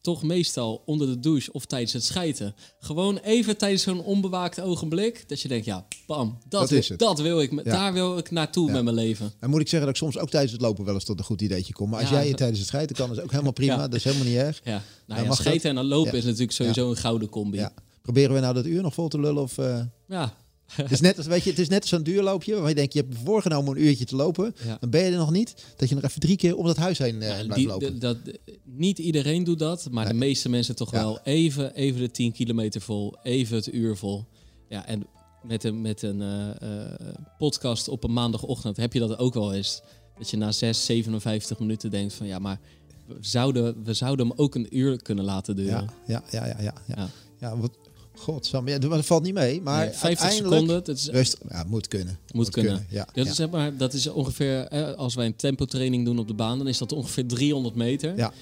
[0.00, 2.54] Toch meestal onder de douche of tijdens het schijten.
[2.80, 5.24] Gewoon even tijdens zo'n onbewaakt ogenblik.
[5.28, 6.98] Dat je denkt, ja, bam, dat, Dat wil, is het.
[6.98, 7.52] dat wil ik.
[7.52, 7.62] Ja.
[7.62, 8.72] Daar wil ik naartoe Ja.
[8.72, 9.32] met mijn leven.
[9.40, 11.24] Dan moet ik zeggen dat ik soms ook tijdens het lopen wel eens tot een
[11.24, 11.88] goed ideetje kom.
[11.90, 12.14] Maar als Ja.
[12.16, 13.76] jij je tijdens het schijten kan, is ook helemaal prima.
[13.76, 14.60] Dat is helemaal niet erg.
[14.64, 17.66] Ja, nou Dan schijten en dan lopen is natuurlijk sowieso een gouden combi.
[18.02, 19.42] Proberen we nou dat uur nog vol te lullen?
[19.42, 20.34] Of, eh, Ja,
[20.72, 22.92] het, is net als, weet je, het is net als zo'n duurloopje waarvan je denkt,
[22.92, 24.54] je hebt voorgenomen een uurtje te lopen.
[24.64, 24.76] Ja.
[24.80, 25.64] Dan ben je er nog niet.
[25.76, 27.98] Dat je nog even drie keer om dat huis heen Ja, blijft die- lopen.
[27.98, 28.16] dat,
[28.64, 30.98] niet iedereen doet dat, maar de meeste mensen toch Ja.
[31.00, 34.24] wel even, even de 10 kilometer vol, even het uur vol.
[34.68, 35.06] Ja, en
[35.42, 36.50] met een, met een eh,
[36.82, 39.80] eh, podcast op een maandagochtend heb je dat ook wel eens.
[40.18, 42.60] Dat je na 6, 57 minuten denkt van ja, maar
[43.06, 45.90] we zouden, we zouden hem ook een uur kunnen laten duren.
[46.06, 46.62] Ja, ja, ja, ja.
[46.62, 46.94] ja, ja.
[46.96, 47.08] Ja.
[47.40, 47.70] ja wat,
[48.18, 49.62] God, ja, dat valt niet mee.
[49.62, 52.18] Maar Nee, 50 uiteindelijk- seconden, dat is, Rust, ja, moet kunnen.
[52.32, 52.86] moet kunnen.
[52.90, 53.30] Ja, Dat, ja.
[53.30, 56.68] is, zeg maar, dat is ongeveer, als wij een tempotraining doen op de baan, dan
[56.68, 58.16] is dat ongeveer 300 meter.
[58.16, 58.32] Ja.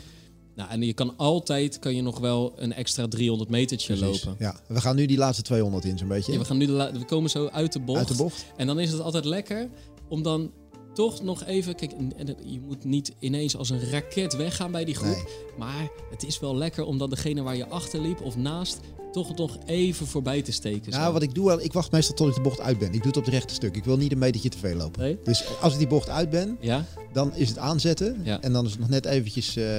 [0.55, 4.25] Nou, en je kan altijd kan je nog wel een extra 300 metertje Precies.
[4.25, 4.45] lopen.
[4.45, 6.33] Ja, we gaan nu die laatste 200 in zo'n beetje.
[6.33, 7.99] Ja, we, gaan nu de we komen zo uit de bocht.
[7.99, 8.45] Uit de bocht.
[8.57, 9.69] En dan is het altijd lekker
[10.09, 10.51] om dan
[10.95, 11.75] toch nog even...
[11.75, 11.93] Kijk,
[12.45, 15.15] je moet niet ineens als een raket weggaan bij die groep.
[15.15, 15.25] Nee.
[15.59, 18.81] Maar het is wel lekker om dan degene waar je achter liep of naast...
[19.25, 20.91] toch nog even voorbij te steken.
[20.91, 21.13] Nou, zo.
[21.13, 22.87] wat ik doe, wel, ik wacht meestal tot ik de bocht uit ben.
[22.93, 23.77] Ik doe het op het rechte stuk.
[23.77, 25.01] Ik wil niet een metertje te veel lopen.
[25.03, 25.19] Nee?
[25.25, 26.85] Dus als ik die bocht uit ben, Ja?
[27.13, 28.21] dan is het aanzetten.
[28.25, 28.41] Ja.
[28.41, 29.57] En dan is het nog net eventjes...
[29.57, 29.79] eh,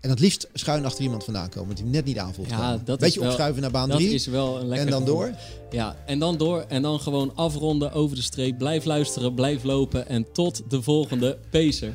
[0.00, 1.68] en het liefst schuin achter iemand vandaan komen.
[1.68, 2.48] Dat hij hem net niet aanvoelt.
[2.50, 4.10] Ja, dat is Beetje wel- opschuiven naar baan Dat 3.
[4.14, 5.16] is wel een lekker En dan gevoel.
[5.20, 5.30] door.
[5.70, 6.64] Ja, en dan door.
[6.68, 8.58] En dan gewoon afronden over de streep.
[8.58, 10.08] Blijf luisteren, blijf lopen.
[10.08, 11.94] En tot de volgende pacer.